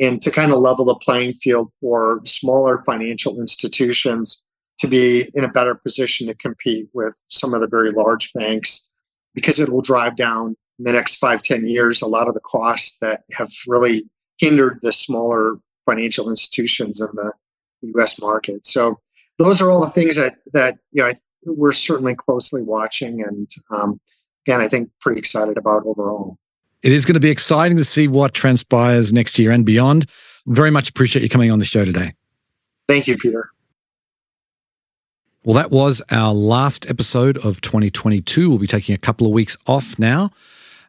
and 0.00 0.22
to 0.22 0.30
kind 0.30 0.52
of 0.52 0.58
level 0.58 0.84
the 0.84 0.94
playing 0.96 1.34
field 1.34 1.70
for 1.80 2.20
smaller 2.24 2.82
financial 2.86 3.38
institutions 3.40 4.42
to 4.78 4.88
be 4.88 5.26
in 5.34 5.44
a 5.44 5.48
better 5.48 5.74
position 5.74 6.26
to 6.26 6.34
compete 6.34 6.88
with 6.94 7.14
some 7.28 7.54
of 7.54 7.60
the 7.60 7.68
very 7.68 7.92
large 7.92 8.32
banks 8.32 8.90
because 9.34 9.60
it 9.60 9.68
will 9.68 9.82
drive 9.82 10.16
down 10.16 10.56
in 10.78 10.84
the 10.84 10.92
next 10.92 11.16
five 11.16 11.42
ten 11.42 11.66
years 11.66 12.02
a 12.02 12.06
lot 12.06 12.28
of 12.28 12.34
the 12.34 12.40
costs 12.40 12.98
that 13.00 13.22
have 13.32 13.50
really 13.66 14.04
hindered 14.38 14.78
the 14.82 14.92
smaller 14.92 15.56
financial 15.84 16.30
institutions 16.30 17.00
and 17.00 17.10
the 17.14 17.32
us 18.00 18.20
market 18.20 18.64
so 18.66 18.98
those 19.38 19.60
are 19.60 19.70
all 19.70 19.80
the 19.80 19.90
things 19.90 20.16
that 20.16 20.36
that 20.52 20.78
you 20.92 21.02
know 21.02 21.12
we're 21.44 21.72
certainly 21.72 22.14
closely 22.14 22.62
watching 22.62 23.22
and 23.22 23.50
um, 23.70 24.00
again, 24.46 24.60
I 24.60 24.68
think 24.68 24.90
pretty 25.00 25.18
excited 25.18 25.56
about 25.56 25.84
overall. 25.86 26.38
It 26.82 26.92
is 26.92 27.04
going 27.04 27.14
to 27.14 27.20
be 27.20 27.30
exciting 27.30 27.76
to 27.76 27.84
see 27.84 28.08
what 28.08 28.34
transpires 28.34 29.12
next 29.12 29.38
year 29.38 29.50
and 29.50 29.64
beyond. 29.64 30.08
Very 30.46 30.70
much 30.70 30.88
appreciate 30.88 31.22
you 31.22 31.28
coming 31.28 31.50
on 31.50 31.58
the 31.58 31.64
show 31.64 31.84
today. 31.84 32.14
Thank 32.88 33.06
you, 33.06 33.16
Peter. 33.16 33.50
Well, 35.44 35.54
that 35.54 35.70
was 35.70 36.02
our 36.10 36.32
last 36.32 36.88
episode 36.88 37.36
of 37.38 37.60
2022. 37.60 38.48
We'll 38.48 38.58
be 38.58 38.66
taking 38.66 38.94
a 38.94 38.98
couple 38.98 39.26
of 39.26 39.32
weeks 39.32 39.56
off 39.66 39.98
now. 39.98 40.30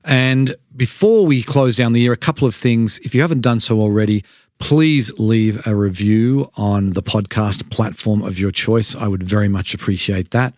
And 0.03 0.55
before 0.75 1.25
we 1.25 1.43
close 1.43 1.75
down 1.75 1.93
the 1.93 2.01
year, 2.01 2.11
a 2.11 2.17
couple 2.17 2.47
of 2.47 2.53
things. 2.53 2.99
If 2.99 3.15
you 3.15 3.21
haven't 3.21 3.41
done 3.41 3.59
so 3.59 3.79
already, 3.79 4.23
please 4.59 5.17
leave 5.19 5.65
a 5.67 5.75
review 5.75 6.49
on 6.57 6.91
the 6.91 7.03
podcast 7.03 7.69
platform 7.69 8.21
of 8.21 8.39
your 8.39 8.51
choice. 8.51 8.95
I 8.95 9.07
would 9.07 9.23
very 9.23 9.47
much 9.47 9.73
appreciate 9.73 10.31
that. 10.31 10.53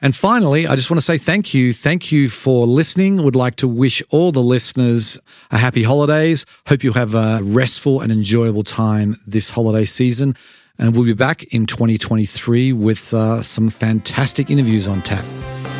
And 0.00 0.14
finally, 0.14 0.66
I 0.66 0.76
just 0.76 0.90
want 0.90 0.98
to 0.98 1.04
say 1.04 1.18
thank 1.18 1.52
you. 1.52 1.72
Thank 1.72 2.12
you 2.12 2.28
for 2.28 2.66
listening. 2.66 3.22
Would 3.24 3.34
like 3.34 3.56
to 3.56 3.66
wish 3.66 4.00
all 4.10 4.30
the 4.30 4.42
listeners 4.42 5.18
a 5.50 5.58
happy 5.58 5.82
holidays. 5.82 6.46
Hope 6.66 6.84
you 6.84 6.92
have 6.92 7.14
a 7.14 7.40
restful 7.42 8.00
and 8.00 8.12
enjoyable 8.12 8.62
time 8.62 9.20
this 9.26 9.50
holiday 9.50 9.84
season. 9.84 10.36
And 10.78 10.94
we'll 10.94 11.04
be 11.04 11.14
back 11.14 11.42
in 11.52 11.66
2023 11.66 12.72
with 12.72 13.12
uh, 13.12 13.42
some 13.42 13.70
fantastic 13.70 14.50
interviews 14.50 14.86
on 14.86 15.02
tap. 15.02 15.24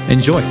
Enjoy. 0.09 0.43